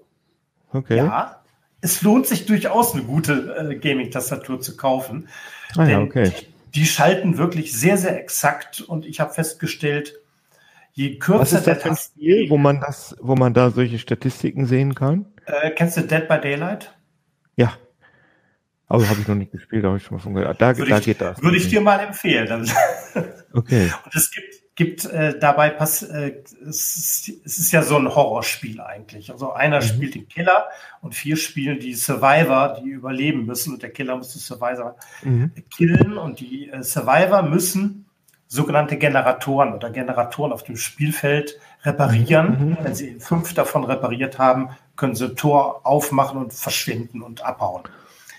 [0.73, 0.97] okay.
[0.97, 1.43] ja,
[1.81, 5.29] es lohnt sich durchaus eine gute äh, Gaming-Tastatur zu kaufen.
[5.77, 6.33] Ah, ja, okay.
[6.75, 10.19] Die, die, schalten wirklich sehr, sehr exakt und ich habe festgestellt,
[10.93, 14.67] je kürzer Was ist das der Spiel, wo man das, wo man da solche Statistiken
[14.67, 15.27] sehen kann?
[15.47, 16.93] Äh, kennst du Dead by Daylight?
[17.57, 17.73] Ja.
[18.89, 20.61] Aber habe ich noch nicht gespielt, habe ich schon mal von gehört.
[20.61, 21.43] Da, würde da ich, geht das.
[21.43, 22.71] Würde ich dir mal empfehlen.
[23.53, 23.93] okay.
[24.05, 28.81] Und es gibt gibt äh, dabei pass, äh, es, es ist ja so ein Horrorspiel
[28.81, 29.33] eigentlich.
[29.33, 29.87] Also einer mhm.
[29.87, 30.67] spielt den Killer
[31.01, 35.51] und vier spielen die Survivor, die überleben müssen und der Killer muss die Survivor mhm.
[35.75, 38.05] killen und die äh, Survivor müssen
[38.49, 42.51] sogenannte Generatoren oder Generatoren auf dem Spielfeld reparieren.
[42.51, 42.69] Mhm.
[42.69, 42.79] mhm.
[42.83, 47.85] Wenn sie fünf davon repariert haben, können sie ein Tor aufmachen und verschwinden und abhauen.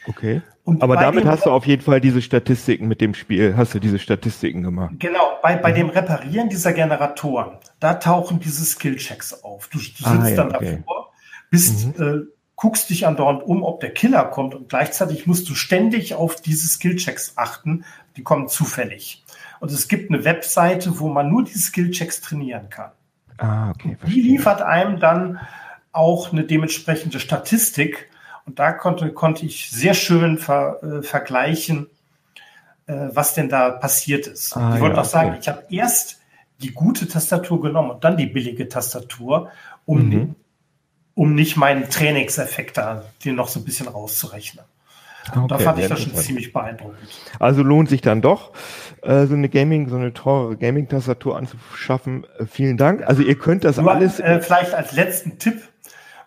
[0.08, 0.42] Okay.
[0.64, 3.80] Und Aber damit hast du auf jeden Fall diese Statistiken mit dem Spiel, hast du
[3.80, 4.96] diese Statistiken gemacht.
[5.00, 9.70] Genau, bei, bei dem Reparieren dieser Generatoren, da tauchen diese Skillchecks auf.
[9.70, 10.78] Du, du sitzt ah, ja, dann okay.
[10.78, 11.14] davor,
[11.50, 12.04] bist, mhm.
[12.04, 16.36] äh, guckst dich andauernd um, ob der Killer kommt und gleichzeitig musst du ständig auf
[16.36, 17.86] diese Skillchecks achten.
[18.18, 19.24] Die kommen zufällig.
[19.60, 22.92] Und es gibt eine Webseite, wo man nur die Skillchecks trainieren kann.
[23.38, 23.96] Ah, okay.
[24.08, 25.40] Die liefert einem dann
[25.92, 28.10] auch eine dementsprechende Statistik,
[28.48, 31.88] und da konnte, konnte ich sehr schön ver, äh, vergleichen,
[32.88, 34.56] äh, was denn da passiert ist.
[34.56, 35.40] Ah, ich wollte ja, auch sagen, okay.
[35.42, 36.20] ich habe erst
[36.62, 39.52] die gute Tastatur genommen und dann die billige Tastatur,
[39.86, 40.36] um, mhm.
[41.14, 44.66] um nicht meinen Trainingseffekt da den noch so ein bisschen rauszurechnen.
[45.30, 46.98] Okay, da fand ich das schon ziemlich beeindruckend.
[47.38, 48.54] Also lohnt sich dann doch,
[49.02, 52.26] äh, so eine Gaming, so eine teure Gaming-Tastatur anzuschaffen.
[52.40, 53.06] Äh, vielen Dank.
[53.06, 54.22] Also ihr könnt das Nur, alles.
[54.22, 55.67] Äh, vielleicht als letzten Tipp,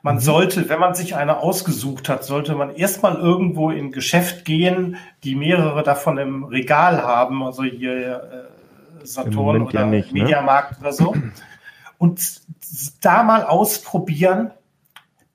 [0.02, 0.20] man mhm.
[0.20, 5.34] sollte, wenn man sich eine ausgesucht hat, sollte man erstmal irgendwo in Geschäft gehen, die
[5.34, 8.48] mehrere davon im Regal haben, also hier
[9.02, 10.22] äh, Saturn oder ja nicht, ne?
[10.22, 11.14] Mediamarkt oder so.
[11.98, 12.40] Und
[13.02, 14.52] da mal ausprobieren,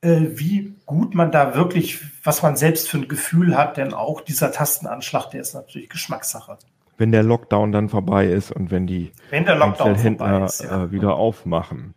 [0.01, 4.22] äh, wie gut man da wirklich, was man selbst für ein Gefühl hat, denn auch
[4.22, 6.57] dieser Tastenanschlag, der ist natürlich Geschmackssache
[6.97, 10.84] wenn der Lockdown dann vorbei ist und wenn die wenn vorbei ist, ja.
[10.86, 11.93] äh, wieder aufmachen.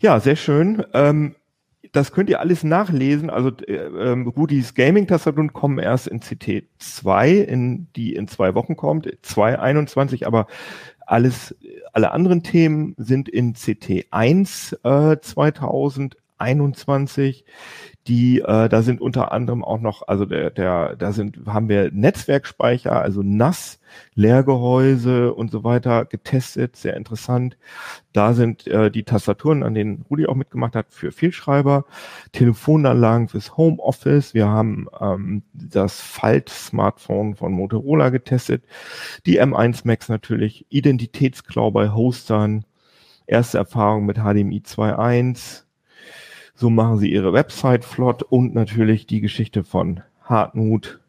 [0.00, 0.84] Ja, sehr schön.
[0.92, 1.34] Ähm,
[1.92, 3.30] das könnt ihr alles nachlesen.
[3.30, 9.06] Also äh, ähm, Rudis Gaming-Tastaturen kommen erst in CT2, in, die in zwei Wochen kommt,
[9.06, 10.46] 2.21, aber
[11.06, 11.54] alles,
[11.92, 17.44] alle anderen Themen sind in CT1 äh, 2021
[18.08, 21.90] die äh, da sind unter anderem auch noch, also der, der, da sind, haben wir
[21.92, 23.78] Netzwerkspeicher, also NAS,
[24.14, 27.56] Leergehäuse und so weiter getestet, sehr interessant.
[28.12, 31.84] Da sind äh, die Tastaturen, an denen Rudi auch mitgemacht hat, für Vielschreiber,
[32.32, 34.34] Telefonanlagen fürs Homeoffice.
[34.34, 38.64] Wir haben ähm, das Falt-Smartphone von Motorola getestet,
[39.26, 42.64] die M1 Max natürlich, Identitätsklau bei Hostern,
[43.26, 45.64] erste Erfahrung mit HDMI 2.1,
[46.62, 51.00] so machen sie ihre Website flott und natürlich die Geschichte von Hartmut.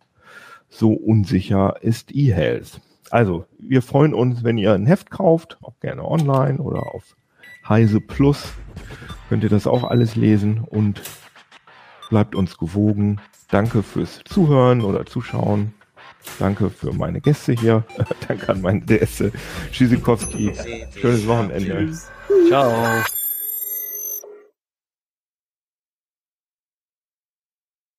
[0.68, 2.82] So unsicher ist eHealth.
[3.12, 7.16] Also, wir freuen uns, wenn ihr ein Heft kauft, auch gerne online oder auf
[7.70, 8.52] Heise Plus.
[9.30, 11.04] Könnt ihr das auch alles lesen und
[12.10, 13.22] bleibt uns gewogen.
[13.52, 15.76] Danke fürs Zuhören oder Zuschauen.
[16.40, 17.84] Danke für meine Gäste hier.
[18.28, 19.32] Danke an meine Gäste.
[19.72, 20.52] Tschüssikowski.
[21.00, 21.96] Schönes Wochenende.
[22.48, 23.04] Ciao.